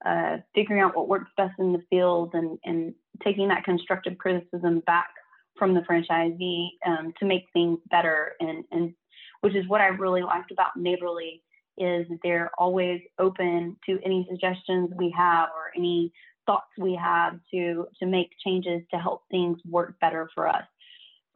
uh, 0.06 0.38
figuring 0.54 0.82
out 0.82 0.96
what 0.96 1.08
works 1.08 1.32
best 1.38 1.54
in 1.60 1.74
the 1.74 1.84
field 1.90 2.32
and, 2.34 2.58
and 2.66 2.94
taking 3.24 3.48
that 3.48 3.64
constructive 3.64 4.18
criticism 4.18 4.82
back 4.82 5.10
from 5.58 5.74
the 5.74 5.82
franchisee 5.82 6.70
um, 6.86 7.14
to 7.20 7.26
make 7.26 7.46
things 7.54 7.80
better 7.90 8.34
and, 8.40 8.64
and 8.72 8.94
which 9.42 9.56
is 9.56 9.68
what 9.68 9.82
I 9.82 9.88
really 9.88 10.24
liked 10.24 10.52
about 10.52 10.78
Neighborly 10.78 11.44
is 11.78 12.08
they're 12.24 12.52
always 12.58 13.02
open 13.20 13.76
to 13.86 14.00
any 14.06 14.26
suggestions 14.30 14.92
we 14.98 15.14
have 15.18 15.50
or 15.50 15.72
any 15.76 16.12
thoughts 16.46 16.68
we 16.78 16.96
have 16.96 17.40
to 17.52 17.88
to 18.00 18.06
make 18.06 18.30
changes 18.44 18.82
to 18.92 19.00
help 19.00 19.24
things 19.32 19.60
work 19.66 20.00
better 20.00 20.30
for 20.34 20.48
us. 20.48 20.64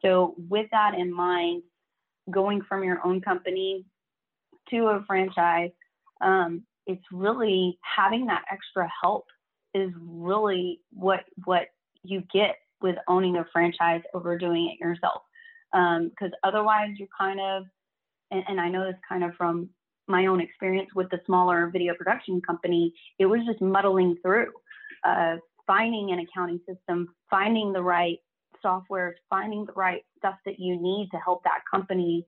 So 0.01 0.35
with 0.37 0.67
that 0.71 0.93
in 0.93 1.11
mind, 1.11 1.63
going 2.29 2.61
from 2.61 2.83
your 2.83 3.05
own 3.05 3.21
company 3.21 3.85
to 4.69 4.87
a 4.87 5.03
franchise, 5.07 5.71
um, 6.21 6.63
it's 6.87 7.03
really 7.11 7.77
having 7.81 8.25
that 8.27 8.43
extra 8.51 8.89
help 9.01 9.25
is 9.73 9.91
really 9.99 10.79
what 10.91 11.25
what 11.45 11.67
you 12.03 12.23
get 12.33 12.55
with 12.81 12.95
owning 13.07 13.37
a 13.37 13.45
franchise 13.51 14.01
over 14.13 14.37
doing 14.37 14.69
it 14.69 14.83
yourself. 14.83 15.21
Because 15.71 16.11
um, 16.21 16.39
otherwise, 16.43 16.91
you're 16.97 17.07
kind 17.19 17.39
of, 17.39 17.63
and, 18.31 18.43
and 18.47 18.61
I 18.61 18.69
know 18.69 18.85
this 18.85 18.95
kind 19.07 19.23
of 19.23 19.33
from 19.35 19.69
my 20.07 20.27
own 20.27 20.39
experience 20.39 20.89
with 20.95 21.09
the 21.09 21.19
smaller 21.25 21.69
video 21.71 21.93
production 21.93 22.41
company, 22.41 22.93
it 23.19 23.25
was 23.25 23.41
just 23.45 23.61
muddling 23.61 24.15
through, 24.21 24.51
uh, 25.03 25.35
finding 25.65 26.11
an 26.11 26.19
accounting 26.19 26.61
system, 26.67 27.09
finding 27.29 27.73
the 27.73 27.81
right 27.81 28.19
software, 28.61 29.15
finding 29.29 29.65
the 29.65 29.73
right 29.73 30.03
stuff 30.17 30.35
that 30.45 30.59
you 30.59 30.81
need 30.81 31.09
to 31.11 31.17
help 31.17 31.43
that 31.43 31.61
company 31.69 32.25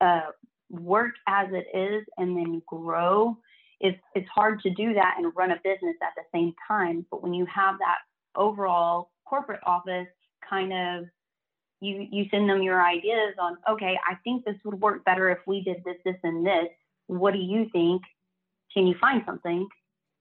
uh, 0.00 0.30
work 0.70 1.12
as 1.26 1.48
it 1.52 1.66
is 1.76 2.04
and 2.16 2.36
then 2.36 2.62
grow. 2.66 3.36
It's, 3.80 3.98
it's 4.14 4.28
hard 4.28 4.60
to 4.62 4.70
do 4.70 4.94
that 4.94 5.16
and 5.18 5.32
run 5.36 5.52
a 5.52 5.60
business 5.62 5.96
at 6.02 6.12
the 6.16 6.24
same 6.34 6.52
time. 6.66 7.06
But 7.10 7.22
when 7.22 7.32
you 7.32 7.46
have 7.46 7.78
that 7.78 7.98
overall 8.36 9.10
corporate 9.28 9.60
office 9.64 10.08
kind 10.48 10.72
of 10.72 11.04
you 11.80 12.06
you 12.10 12.24
send 12.30 12.48
them 12.48 12.62
your 12.62 12.84
ideas 12.84 13.34
on 13.38 13.56
okay 13.68 13.98
i 14.06 14.14
think 14.24 14.44
this 14.44 14.56
would 14.64 14.80
work 14.80 15.04
better 15.04 15.30
if 15.30 15.38
we 15.46 15.62
did 15.62 15.82
this 15.84 15.96
this 16.04 16.16
and 16.22 16.46
this. 16.46 16.68
What 17.06 17.32
do 17.32 17.38
you 17.38 17.68
think? 17.72 18.02
Can 18.74 18.86
you 18.86 18.94
find 19.00 19.22
something? 19.24 19.66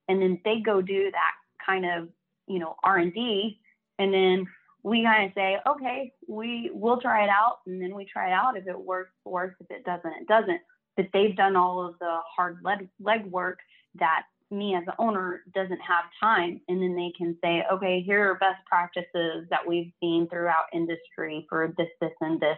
And 0.08 0.22
then 0.22 0.40
they 0.46 0.60
go 0.60 0.82
do 0.82 1.12
that 1.12 1.32
kind 1.66 1.86
of 1.86 2.10
you 2.48 2.60
know 2.60 2.76
r&d 2.84 3.60
and 4.00 4.14
then 4.14 4.48
we 4.84 5.04
kind 5.04 5.26
of 5.26 5.32
say 5.36 5.58
okay 5.68 6.14
we 6.28 6.70
we'll 6.74 7.02
try 7.02 7.24
it 7.24 7.30
out 7.30 7.58
and 7.66 7.82
then 7.82 7.94
we 7.96 8.06
try 8.06 8.28
it 8.28 8.34
out 8.34 8.58
if 8.58 8.68
it 8.68 8.80
works 8.80 9.12
works. 9.26 9.56
If 9.60 9.72
it 9.72 9.84
doesn't 9.84 10.14
it 10.22 10.28
doesn't 10.28 10.62
but 10.98 11.08
they've 11.14 11.36
done 11.36 11.56
all 11.56 11.86
of 11.86 11.98
the 12.00 12.18
hard 12.36 12.58
leg, 12.64 12.90
leg 13.00 13.26
work 13.28 13.60
that 13.96 14.24
me 14.50 14.76
as 14.76 14.86
the 14.86 14.94
owner 15.00 15.44
doesn't 15.54 15.80
have 15.80 16.06
time. 16.20 16.60
And 16.68 16.82
then 16.82 16.96
they 16.96 17.12
can 17.18 17.38
say 17.44 17.64
okay 17.72 18.02
here 18.02 18.32
are 18.32 18.36
best 18.36 18.66
practices 18.66 19.48
that 19.50 19.66
we've 19.66 19.92
seen 20.02 20.28
throughout 20.30 20.66
industry 20.74 21.46
for 21.50 21.74
this 21.78 21.90
this 22.02 22.12
and 22.22 22.40
this. 22.40 22.58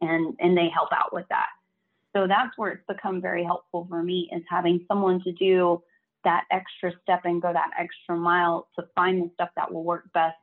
And 0.00 0.36
and 0.40 0.56
they 0.56 0.68
help 0.68 0.90
out 0.92 1.12
with 1.12 1.26
that. 1.30 1.48
So 2.14 2.26
that's 2.26 2.56
where 2.56 2.72
it's 2.72 2.86
become 2.88 3.20
very 3.20 3.44
helpful 3.44 3.86
for 3.88 4.02
me 4.02 4.30
is 4.34 4.42
having 4.48 4.84
someone 4.88 5.22
to 5.24 5.32
do 5.32 5.82
that 6.24 6.44
extra 6.50 6.92
step 7.02 7.20
and 7.24 7.42
go 7.42 7.52
that 7.52 7.70
extra 7.78 8.16
mile 8.16 8.68
to 8.76 8.86
find 8.94 9.22
the 9.22 9.30
stuff 9.34 9.50
that 9.56 9.72
will 9.72 9.84
work 9.84 10.10
best 10.14 10.36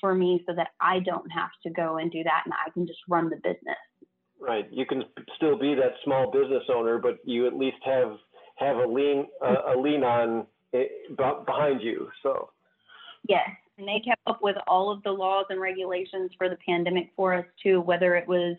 for 0.00 0.14
me 0.14 0.42
so 0.46 0.54
that 0.54 0.70
I 0.80 0.98
don't 0.98 1.30
have 1.30 1.50
to 1.62 1.70
go 1.70 1.96
and 1.96 2.10
do 2.10 2.24
that 2.24 2.42
and 2.44 2.52
I 2.52 2.70
can 2.70 2.86
just 2.86 2.98
run 3.08 3.30
the 3.30 3.36
business. 3.36 3.78
Right. 4.42 4.66
You 4.72 4.84
can 4.84 5.04
still 5.36 5.56
be 5.56 5.74
that 5.76 5.92
small 6.04 6.30
business 6.32 6.64
owner, 6.68 6.98
but 6.98 7.18
you 7.24 7.46
at 7.46 7.56
least 7.56 7.76
have 7.84 8.16
have 8.56 8.76
a 8.76 8.86
lean 8.86 9.28
uh, 9.40 9.74
a 9.76 9.78
lean 9.78 10.02
on 10.02 10.46
it, 10.72 11.16
behind 11.16 11.80
you. 11.80 12.08
So. 12.24 12.50
Yes, 13.28 13.48
and 13.78 13.86
they 13.86 14.02
kept 14.04 14.20
up 14.26 14.42
with 14.42 14.56
all 14.66 14.90
of 14.90 15.00
the 15.04 15.12
laws 15.12 15.46
and 15.48 15.60
regulations 15.60 16.32
for 16.36 16.48
the 16.48 16.56
pandemic 16.66 17.10
for 17.14 17.34
us 17.34 17.46
too, 17.62 17.80
whether 17.82 18.16
it 18.16 18.26
was 18.26 18.56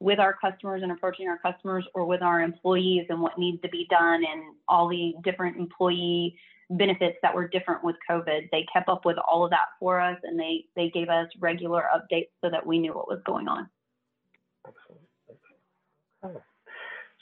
with 0.00 0.18
our 0.18 0.34
customers 0.34 0.82
and 0.82 0.90
approaching 0.90 1.28
our 1.28 1.38
customers 1.38 1.84
or 1.94 2.06
with 2.06 2.22
our 2.22 2.40
employees 2.40 3.04
and 3.10 3.20
what 3.20 3.38
needs 3.38 3.60
to 3.60 3.68
be 3.68 3.86
done 3.90 4.24
and 4.24 4.54
all 4.68 4.88
the 4.88 5.12
different 5.22 5.58
employee 5.58 6.34
benefits 6.70 7.16
that 7.20 7.34
were 7.34 7.46
different 7.46 7.84
with 7.84 7.96
COVID. 8.10 8.48
They 8.50 8.66
kept 8.72 8.88
up 8.88 9.04
with 9.04 9.18
all 9.18 9.44
of 9.44 9.50
that 9.50 9.68
for 9.78 10.00
us 10.00 10.18
and 10.22 10.40
they 10.40 10.64
they 10.74 10.88
gave 10.88 11.10
us 11.10 11.28
regular 11.40 11.84
updates 11.94 12.28
so 12.42 12.50
that 12.50 12.66
we 12.66 12.78
knew 12.78 12.94
what 12.94 13.08
was 13.08 13.20
going 13.26 13.48
on. 13.48 13.68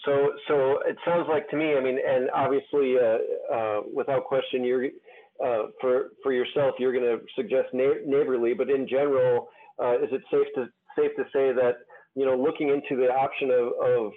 So, 0.04 0.32
so 0.48 0.78
it 0.86 0.96
sounds 1.04 1.26
like 1.28 1.48
to 1.50 1.56
me, 1.56 1.74
I 1.76 1.80
mean, 1.80 1.98
and 2.06 2.28
obviously, 2.34 2.96
uh, 2.98 3.54
uh, 3.54 3.80
without 3.92 4.24
question, 4.24 4.64
you're 4.64 4.86
uh, 5.44 5.68
for 5.80 6.10
for 6.22 6.32
yourself, 6.32 6.74
you're 6.78 6.92
going 6.92 7.04
to 7.04 7.18
suggest 7.34 7.68
neighborly, 7.72 8.54
but 8.54 8.70
in 8.70 8.86
general, 8.86 9.48
uh, 9.82 9.94
is 9.96 10.08
it 10.12 10.22
safe 10.30 10.46
to 10.54 10.66
safe 10.96 11.10
to 11.16 11.24
say 11.32 11.52
that 11.52 11.78
you 12.14 12.24
know 12.24 12.36
looking 12.36 12.68
into 12.68 13.00
the 13.00 13.10
option 13.10 13.50
of, 13.50 13.72
of 13.82 14.12